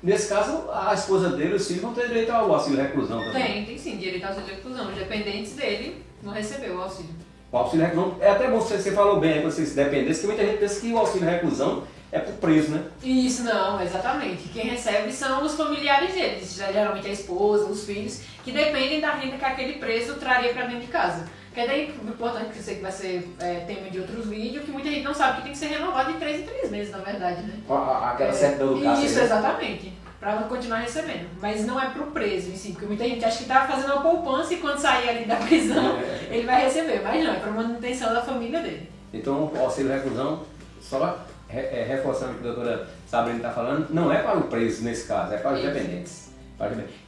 nesse 0.01 0.27
caso, 0.27 0.69
a 0.71 0.93
esposa 0.93 1.29
dele, 1.29 1.55
os 1.55 1.67
filhos 1.67 1.81
vão 1.81 1.93
ter 1.93 2.07
direito 2.07 2.31
ao 2.31 2.51
auxílio 2.53 2.81
reclusão 2.81 3.23
também. 3.23 3.43
Tem, 3.43 3.65
tem 3.65 3.77
sim, 3.77 3.97
direito 3.97 4.23
ao 4.23 4.29
auxílio 4.29 4.49
de 4.49 4.55
reclusão. 4.55 4.89
Os 4.89 4.95
dependentes 4.95 5.53
dele 5.53 6.03
não 6.21 6.31
recebeu 6.31 6.75
o 6.75 6.81
auxílio. 6.81 7.11
O 7.51 7.57
auxílio 7.57 7.85
reclusão, 7.85 8.17
é 8.19 8.29
até 8.29 8.49
bom 8.49 8.59
você, 8.59 8.77
você 8.77 8.91
falou 8.91 9.19
bem 9.19 9.33
aí, 9.33 9.43
vocês 9.43 9.73
dependessem, 9.75 10.21
que 10.21 10.27
muita 10.27 10.45
gente 10.45 10.59
pensa 10.59 10.81
que 10.81 10.93
o 10.93 10.97
auxílio 10.97 11.29
reclusão 11.29 11.83
é 12.11 12.19
pro 12.19 12.33
preso, 12.33 12.71
né? 12.71 12.83
Isso, 13.01 13.43
não, 13.43 13.81
exatamente. 13.81 14.49
Quem 14.49 14.65
recebe 14.65 15.11
são 15.11 15.45
os 15.45 15.55
familiares 15.55 16.13
deles, 16.13 16.55
geralmente 16.55 17.07
a 17.07 17.11
esposa, 17.11 17.65
os 17.65 17.85
filhos, 17.85 18.21
que 18.43 18.51
dependem 18.51 18.99
da 18.99 19.11
renda 19.11 19.37
que 19.37 19.45
aquele 19.45 19.73
preso 19.73 20.15
traria 20.15 20.53
para 20.53 20.65
dentro 20.65 20.81
de 20.81 20.87
casa. 20.87 21.25
Que 21.53 21.59
é 21.59 21.67
daí 21.67 21.93
importante 22.07 22.51
que 22.51 22.59
eu 22.59 22.63
sei 22.63 22.75
que 22.75 22.81
vai 22.81 22.91
ser 22.91 23.29
é, 23.39 23.55
tema 23.67 23.89
de 23.89 23.99
outros 23.99 24.25
vídeos, 24.27 24.63
que 24.63 24.71
muita 24.71 24.89
gente 24.89 25.03
não 25.03 25.13
sabe 25.13 25.37
que 25.37 25.43
tem 25.43 25.51
que 25.51 25.57
ser 25.57 25.67
renovado 25.67 26.13
de 26.13 26.17
3 26.19 26.39
em 26.41 26.43
3 26.43 26.71
meses, 26.71 26.91
na 26.91 26.99
verdade, 26.99 27.41
né? 27.43 27.53
Aquela 27.69 28.29
É, 28.29 28.33
certidão 28.33 28.73
do 28.75 28.81
caso. 28.83 29.05
Isso, 29.05 29.15
né? 29.17 29.23
exatamente. 29.25 29.93
Pra 30.19 30.33
continuar 30.43 30.77
recebendo. 30.77 31.27
Mas 31.41 31.65
não 31.65 31.81
é 31.81 31.89
pro 31.89 32.05
preso 32.11 32.51
em 32.51 32.55
si, 32.55 32.71
porque 32.71 32.85
muita 32.85 33.03
gente 33.03 33.25
acha 33.25 33.39
que 33.39 33.45
tá 33.45 33.65
fazendo 33.67 33.91
uma 33.93 34.01
poupança 34.01 34.53
e 34.53 34.57
quando 34.57 34.77
sair 34.77 35.09
ali 35.09 35.25
da 35.25 35.35
prisão, 35.37 35.97
É. 35.97 36.27
ele 36.35 36.45
vai 36.45 36.63
receber. 36.63 37.01
Mas 37.03 37.23
não, 37.23 37.33
é 37.33 37.39
pra 37.39 37.51
manutenção 37.51 38.13
da 38.13 38.21
família 38.21 38.61
dele. 38.61 38.89
Então, 39.13 39.51
o 39.53 39.59
auxílio 39.59 39.91
reclusão, 39.91 40.43
só 40.79 41.19
re- 41.49 41.59
é, 41.61 41.83
reforçando 41.85 42.33
o 42.33 42.35
que 42.35 42.47
a 42.47 42.51
doutora 42.51 42.87
Sabrina 43.07 43.37
está 43.37 43.49
falando, 43.49 43.87
não 43.89 44.09
é 44.13 44.19
para 44.21 44.37
o 44.37 44.43
preso 44.43 44.83
nesse 44.83 45.05
caso, 45.07 45.33
é. 45.33 45.37
Para 45.37 45.55
os 45.55 45.61
dependentes. 45.63 46.31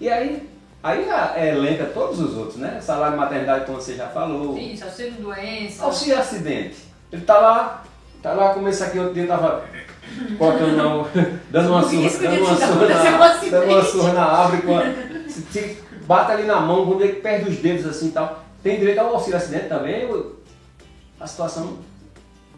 E 0.02 0.10
aí, 0.10 0.50
aí 0.84 1.10
a- 1.10 1.34
elenca 1.48 1.86
todos 1.86 2.20
os 2.20 2.36
outros, 2.38 2.58
né? 2.58 2.80
Salário 2.82 3.18
maternidade, 3.18 3.66
como 3.66 3.82
você 3.82 3.96
já 3.96 4.08
falou. 4.08 4.58
Isso, 4.58 4.84
auxílio 4.84 5.14
doença. 5.14 5.84
Auxílio 5.86 6.20
acidente. 6.20 6.78
Ele 7.12 7.22
tá 7.24 7.38
lá, 7.38 7.84
tá 8.22 8.34
lá, 8.34 8.54
como 8.54 8.68
esse 8.68 8.84
aqui 8.84 9.00
outro 9.00 9.14
dia 9.14 9.26
tava 9.28 9.64
cortando 10.38 10.76
não, 10.76 11.08
dando 11.50 11.70
uma 11.70 11.84
surra, 11.84 12.10
dando 12.10 12.44
uma 12.44 12.56
surra 12.56 12.88
na, 12.88 13.28
dando 13.50 13.66
uma 13.72 13.84
surra 13.84 14.14
na 14.14 14.24
árvore, 14.26 14.62
com 14.64 14.78
a, 14.78 14.84
se, 15.30 15.42
se 15.44 15.78
bate 16.06 16.32
ali 16.32 16.44
na 16.44 16.60
mão, 16.60 16.86
quando 16.86 17.02
ele 17.04 17.14
perde 17.14 17.50
os 17.50 17.58
dedos 17.58 17.86
assim 17.86 18.08
e 18.08 18.12
tal. 18.12 18.44
Tem 18.62 18.78
direito 18.80 19.00
ao 19.00 19.14
auxílio 19.16 19.38
acidente 19.38 19.68
também? 19.68 20.08
A 21.20 21.28
situação 21.28 21.78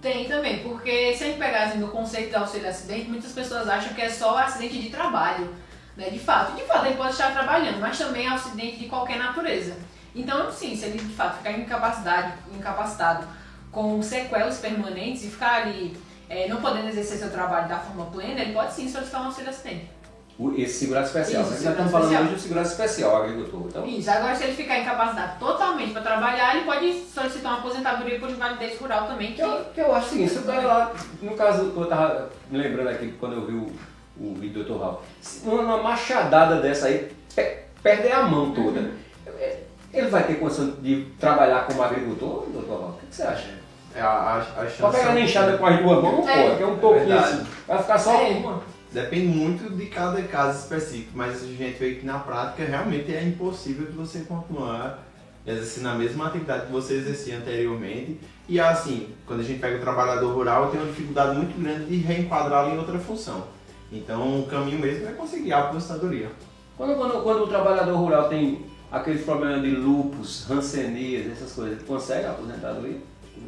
Tem 0.02 0.26
também, 0.26 0.60
porque 0.60 1.14
se 1.16 1.24
a 1.24 1.28
gente 1.28 1.40
pegar 1.40 1.64
assim, 1.66 1.80
no 1.80 1.88
conceito 1.90 2.30
de 2.30 2.36
auxílio 2.36 2.70
acidente, 2.70 3.10
muitas 3.10 3.32
pessoas 3.32 3.68
acham 3.68 3.94
que 3.94 4.02
é 4.02 4.10
só 4.10 4.38
acidente 4.38 4.80
de 4.80 4.90
trabalho. 4.90 5.50
Né? 5.97 6.10
De 6.10 6.19
fato, 6.19 6.55
de 6.55 6.63
fato 6.63 6.86
ele 6.88 6.95
pode 6.95 7.12
estar 7.13 7.31
trabalhando, 7.31 7.79
mas 7.79 7.97
também 7.97 8.25
é 8.25 8.29
acidente 8.29 8.77
de 8.77 8.88
qualquer 8.88 9.17
natureza. 9.17 9.75
Então, 10.13 10.51
sim, 10.51 10.75
se 10.75 10.86
ele 10.86 10.97
de 10.99 11.13
fato 11.13 11.38
ficar 11.38 11.51
incapacidade, 11.51 12.34
incapacitado 12.53 13.27
com 13.71 14.01
sequelas 14.01 14.58
permanentes 14.60 15.23
e 15.25 15.27
ficar 15.29 15.62
ali 15.63 15.95
é, 16.29 16.47
não 16.47 16.62
podendo 16.62 16.88
exercer 16.89 17.17
seu 17.17 17.29
trabalho 17.29 17.67
da 17.67 17.77
forma 17.79 18.05
plena, 18.05 18.41
ele 18.41 18.53
pode 18.53 18.73
sim 18.73 18.89
solicitar 18.89 19.21
um 19.21 19.25
auxílio 19.25 19.49
acidente. 19.49 19.89
O- 20.38 20.51
Esse 20.58 20.79
segurado 20.79 21.05
especial. 21.05 21.43
Isso, 21.43 21.51
Nós 21.51 21.60
estamos 21.62 21.91
falando 21.91 22.03
especial. 22.08 22.23
hoje 22.23 22.34
do 22.36 22.39
segurado 22.41 22.67
especial, 22.67 23.12
o 23.13 23.15
agricultor. 23.23 23.62
Então, 23.67 23.86
Isso, 23.86 24.10
agora 24.12 24.36
se 24.36 24.43
ele 24.43 24.53
ficar 24.53 24.79
incapacitado 24.79 25.39
totalmente 25.39 25.93
para 25.93 26.01
trabalhar, 26.01 26.55
ele 26.55 26.65
pode 26.65 26.93
solicitar 27.05 27.51
uma 27.53 27.60
aposentadoria 27.60 28.19
por 28.19 28.29
invalidez 28.29 28.77
rural 28.79 29.08
também, 29.08 29.34
que 29.34 29.41
eu, 29.41 29.65
que 29.73 29.79
eu 29.79 29.95
acho 29.95 30.08
assim, 30.08 30.27
se 30.27 30.39
o 30.39 30.43
cara 30.43 30.62
lá, 30.67 30.91
no 31.21 31.36
caso, 31.38 31.73
eu 31.75 31.86
tava 31.88 32.29
me 32.49 32.58
lembrando 32.58 32.89
aqui 32.89 33.13
quando 33.19 33.34
eu 33.34 33.45
vi 33.45 33.53
o, 33.53 33.73
o 34.19 34.34
vídeo 34.36 34.63
do 34.63 34.73
Dr. 34.73 34.80
Raul, 34.82 35.01
se 35.21 35.47
uma 35.47 35.78
machadada 35.84 36.62
dessa 36.62 36.88
aí, 36.88 37.12
pe- 37.36 37.58
perde 37.84 38.12
a 38.12 38.23
mão 38.23 38.51
toda. 38.51 38.91
É, 39.28 39.60
Ele 39.93 40.08
vai 40.08 40.23
ter 40.23 40.36
condição 40.36 40.71
de 40.82 41.06
trabalhar 41.19 41.65
como 41.67 41.82
agricultor, 41.84 42.45
Dr. 42.49 42.67
Raul? 42.69 42.89
O 42.89 42.93
que 43.10 43.15
você 43.15 43.23
acha? 43.23 43.65
é 43.95 44.01
a, 44.01 44.08
a, 44.10 44.38
a 44.62 44.67
chance 44.69 44.97
pegar 44.97 45.13
na 45.13 45.21
enxada 45.21 45.58
com 45.58 45.65
as 45.65 45.80
duas 45.82 46.04
mãos, 46.04 46.25
não 46.25 46.30
É. 46.30 46.43
pode, 46.43 46.58
que 46.58 46.63
é 46.63 46.67
um 46.67 46.78
pouquinho 46.78 47.17
assim. 47.17 47.45
Vai 47.65 47.78
ficar 47.82 47.97
só 47.97 48.13
É. 48.21 48.28
uma. 48.32 48.62
Depende 48.91 49.28
muito 49.28 49.69
de 49.75 49.86
cada 49.88 50.21
caso 50.23 50.60
específico, 50.60 51.12
mas 51.15 51.41
a 51.43 51.45
gente 51.47 51.78
vê 51.78 51.95
que 51.95 52.06
na 52.06 52.19
prática 52.19 52.63
realmente 52.65 53.13
é 53.13 53.23
impossível 53.23 53.86
de 53.86 53.91
você 53.93 54.19
continuar 54.21 54.99
exercendo 55.47 55.88
a 55.89 55.95
mesma 55.95 56.28
atividade 56.28 56.65
que 56.67 56.71
você 56.71 56.93
exercia 56.95 57.38
anteriormente. 57.38 58.19
E 58.49 58.60
assim, 58.60 59.10
quando 59.25 59.41
a 59.41 59.43
gente 59.43 59.60
pega 59.60 59.78
o 59.78 59.82
trabalhador 59.82 60.34
rural, 60.34 60.69
tem 60.71 60.80
uma 60.80 60.89
dificuldade 60.89 61.36
muito 61.38 61.58
grande 61.62 61.86
de 61.86 61.97
reenquadrá-lo 61.97 62.73
em 62.73 62.78
outra 62.78 62.97
função. 62.99 63.43
Então 63.91 64.39
o 64.41 64.45
caminho 64.48 64.80
mesmo 64.80 65.08
é 65.08 65.12
conseguir 65.12 65.54
a 65.54 65.60
aposentadoria. 65.60 66.30
Quando, 66.78 66.95
quando, 66.95 67.24
quando 67.24 67.43
o 67.43 67.48
trabalhador 67.48 67.95
rural 67.95 68.28
tem 68.28 68.65
aqueles 68.91 69.24
problemas 69.24 69.62
de 69.62 69.69
lupus, 69.71 70.45
rancenias, 70.48 71.32
essas 71.32 71.52
coisas, 71.54 71.78
ele 71.78 71.86
consegue 71.88 72.26
a 72.26 72.32
aposentadoria? 72.32 72.98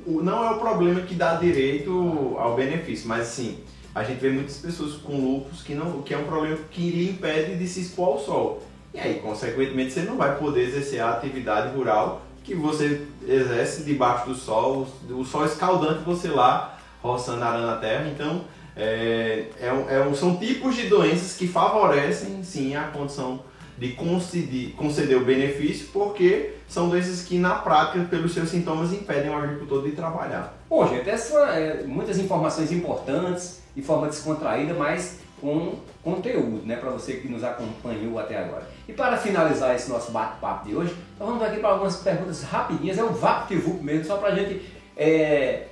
O- 0.05 0.21
Não 0.21 0.43
é 0.45 0.51
o 0.51 0.59
problema 0.59 1.01
que 1.01 1.15
dá 1.15 1.35
direito 1.35 2.35
ao 2.37 2.55
benefício, 2.55 3.07
mas 3.07 3.21
assim, 3.21 3.59
a 3.93 4.03
gente 4.03 4.19
vê 4.19 4.29
muitas 4.29 4.57
pessoas 4.57 4.93
com 4.93 5.13
lupus 5.19 5.61
que, 5.61 5.73
não, 5.73 6.01
que 6.01 6.13
é 6.13 6.17
um 6.17 6.25
problema 6.25 6.57
que 6.71 6.89
lhe 6.89 7.09
impede 7.09 7.55
de 7.57 7.67
se 7.67 7.81
expor 7.81 8.07
ao 8.09 8.19
sol. 8.19 8.63
E 8.93 8.99
aí, 8.99 9.15
consequentemente, 9.19 9.91
você 9.91 10.01
não 10.01 10.15
vai 10.17 10.37
poder 10.37 10.61
exercer 10.63 11.01
a 11.01 11.11
atividade 11.11 11.75
rural 11.75 12.21
que 12.43 12.55
você 12.55 13.05
exerce 13.27 13.83
debaixo 13.83 14.27
do 14.29 14.35
sol, 14.35 14.87
o 15.09 15.25
sol 15.25 15.45
escaldante 15.45 16.03
você 16.05 16.29
lá 16.29 16.77
roçando, 17.01 17.43
arando 17.43 17.69
a 17.69 17.75
terra. 17.75 18.07
Então, 18.09 18.41
é, 18.77 19.45
é 19.59 19.67
é 19.67 20.13
são 20.13 20.37
tipos 20.37 20.75
de 20.75 20.87
doenças 20.87 21.35
que 21.35 21.47
favorecem, 21.47 22.43
sim, 22.43 22.75
a 22.75 22.83
condição 22.83 23.41
de 23.77 23.89
conceder, 23.89 24.71
conceder 24.71 25.17
o 25.17 25.25
benefício, 25.25 25.87
porque 25.93 26.53
são 26.67 26.89
doenças 26.89 27.21
que, 27.21 27.37
na 27.37 27.55
prática, 27.55 28.03
pelos 28.05 28.33
seus 28.33 28.49
sintomas, 28.49 28.91
impedem 28.91 29.29
o 29.29 29.35
agricultor 29.35 29.83
de 29.83 29.91
trabalhar. 29.91 30.57
Bom, 30.69 30.87
gente, 30.87 31.09
essas 31.09 31.29
são 31.29 31.47
é, 31.47 31.83
muitas 31.83 32.17
informações 32.17 32.71
importantes, 32.71 33.61
de 33.75 33.81
forma 33.81 34.07
descontraída, 34.07 34.73
mas 34.73 35.19
com 35.39 35.75
conteúdo, 36.03 36.65
né, 36.65 36.75
para 36.77 36.89
você 36.89 37.13
que 37.13 37.27
nos 37.27 37.43
acompanhou 37.43 38.17
até 38.17 38.39
agora. 38.39 38.67
E 38.87 38.93
para 38.93 39.17
finalizar 39.17 39.75
esse 39.75 39.89
nosso 39.89 40.11
bate-papo 40.11 40.67
de 40.67 40.75
hoje, 40.75 40.95
nós 41.19 41.29
vamos 41.29 41.43
aqui 41.43 41.59
para 41.59 41.69
algumas 41.69 41.97
perguntas 41.97 42.41
rapidinhas, 42.41 42.97
é 42.97 43.03
um 43.03 43.13
VaptVup 43.13 43.83
mesmo, 43.83 44.05
só 44.05 44.17
para 44.17 44.29
a 44.29 44.35
gente 44.35 44.65
é, 44.95 45.65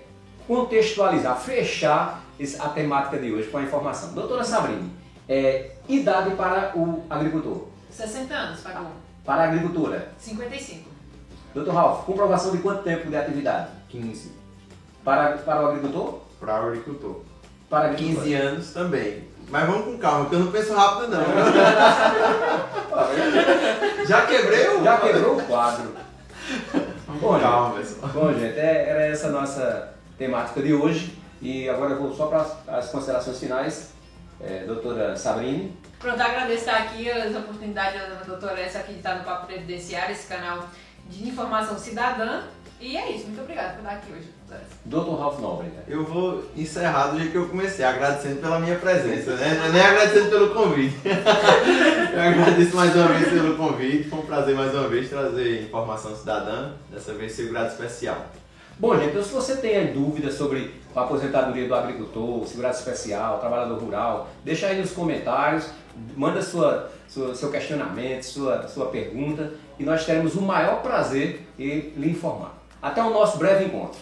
contextualizar, 0.48 1.40
fechar 1.40 2.25
a 2.60 2.70
temática 2.70 3.18
de 3.18 3.32
hoje 3.32 3.50
com 3.50 3.58
a 3.58 3.64
informação. 3.64 4.14
Doutora 4.14 4.44
Sabrine, 4.44 4.92
é, 5.28 5.72
idade 5.88 6.36
para 6.36 6.72
o 6.78 7.04
agricultor, 7.10 7.68
60 7.92 8.34
anos, 8.34 8.60
pagou. 8.62 8.88
para 9.26 9.44
a 9.44 9.46
agricultura. 9.46 10.10
55. 10.18 10.90
Doutor 11.54 11.74
Ralf, 11.74 12.06
comprovação 12.06 12.52
de 12.52 12.58
quanto 12.60 12.84
tempo 12.84 13.10
de 13.10 13.16
atividade? 13.16 13.70
15 13.90 14.32
Para, 15.04 15.38
para 15.38 15.64
o 15.64 15.68
agricultor? 15.68 16.20
para 16.40 16.64
o 16.64 16.68
agricultor. 16.68 17.22
Para 17.70 17.86
a 17.86 17.90
agricultura. 17.92 18.24
15 18.26 18.34
anos 18.34 18.74
também. 18.74 19.24
Mas 19.50 19.66
vamos 19.68 19.86
com 19.86 19.98
calma, 19.98 20.22
porque 20.22 20.36
eu 20.36 20.40
não 20.40 20.52
penso 20.52 20.74
rápido 20.76 21.08
não. 21.08 21.24
Já 24.06 24.26
quebrei 24.26 24.68
o... 24.70 24.84
Já 24.84 24.98
quebrou 24.98 25.38
o 25.38 25.44
quadro. 25.44 25.92
Bom, 27.22 27.34
com 27.36 27.40
calma, 27.40 27.76
pessoal. 27.76 28.12
Bom, 28.14 28.34
gente, 28.34 28.58
é- 28.60 28.90
era 28.90 29.06
essa 29.06 29.28
a 29.28 29.32
nossa 29.32 29.94
temática 30.18 30.62
de 30.62 30.74
hoje. 30.74 31.18
E 31.42 31.70
agora 31.70 31.94
eu 31.94 32.02
vou 32.02 32.16
só 32.16 32.28
para 32.28 32.78
as- 32.78 32.90
considerações 32.90 33.40
finais. 33.40 33.90
É, 34.42 34.66
doutora 34.66 35.16
Sabrine. 35.16 35.76
Pronto, 35.98 36.22
agradeço 36.22 36.66
estar 36.66 36.78
aqui, 36.78 37.10
as 37.10 37.34
oportunidades 37.36 38.02
da 38.02 38.24
doutora 38.26 38.60
essa 38.60 38.80
aqui 38.80 38.92
de 38.94 38.98
estar 38.98 39.16
no 39.16 39.24
Papo 39.24 39.48
Previdenciário, 39.48 40.12
esse 40.14 40.28
canal 40.28 40.68
de 41.10 41.28
informação 41.28 41.78
cidadã. 41.78 42.42
E 42.82 42.98
é 42.98 43.12
isso, 43.12 43.28
muito 43.28 43.42
obrigada 43.42 43.70
por 43.76 43.80
estar 43.80 43.92
aqui 43.92 44.12
hoje. 44.12 44.36
Dr. 44.86 45.18
Ralph 45.18 45.40
Nobre. 45.40 45.68
Né? 45.68 45.84
Eu 45.88 46.04
vou 46.06 46.44
encerrar 46.56 47.08
do 47.08 47.18
jeito 47.18 47.32
que 47.32 47.38
eu 47.38 47.48
comecei, 47.48 47.84
agradecendo 47.86 48.42
pela 48.42 48.60
minha 48.60 48.78
presença, 48.78 49.36
né? 49.36 49.70
Nem 49.72 49.82
agradecendo 49.82 50.30
pelo 50.30 50.54
convite. 50.54 50.96
eu 52.14 52.22
agradeço 52.22 52.76
mais 52.76 52.96
uma 52.96 53.08
vez 53.08 53.30
pelo 53.30 53.56
convite, 53.58 54.10
foi 54.10 54.20
um 54.20 54.26
prazer 54.26 54.56
mais 54.56 54.74
uma 54.76 54.88
vez 54.88 55.10
trazer 55.10 55.64
informação 55.64 56.16
cidadã, 56.16 56.74
dessa 56.92 57.14
vez 57.14 57.32
segurado 57.32 57.70
especial. 57.70 58.26
Bom, 58.78 58.94
gente, 58.98 59.12
então 59.12 59.24
se 59.24 59.32
você 59.32 59.56
tem 59.56 59.94
dúvidas 59.94 60.34
sobre 60.34 60.74
a 60.94 61.02
aposentadoria 61.02 61.66
do 61.66 61.74
agricultor, 61.74 62.46
segurado 62.46 62.76
especial, 62.76 63.40
trabalhador 63.40 63.82
rural, 63.82 64.28
deixa 64.44 64.68
aí 64.68 64.82
nos 64.82 64.92
comentários, 64.92 65.70
manda 66.14 66.42
sua, 66.42 66.92
sua, 67.08 67.34
seu 67.34 67.50
questionamento, 67.50 68.24
sua, 68.24 68.68
sua 68.68 68.88
pergunta 68.88 69.54
e 69.80 69.84
nós 69.86 70.06
teremos 70.06 70.36
o 70.36 70.42
maior 70.42 70.82
prazer 70.82 71.48
em 71.58 71.94
lhe 71.96 72.10
informar. 72.10 72.54
Até 72.82 73.02
o 73.02 73.12
nosso 73.12 73.38
breve 73.38 73.64
encontro. 73.64 73.98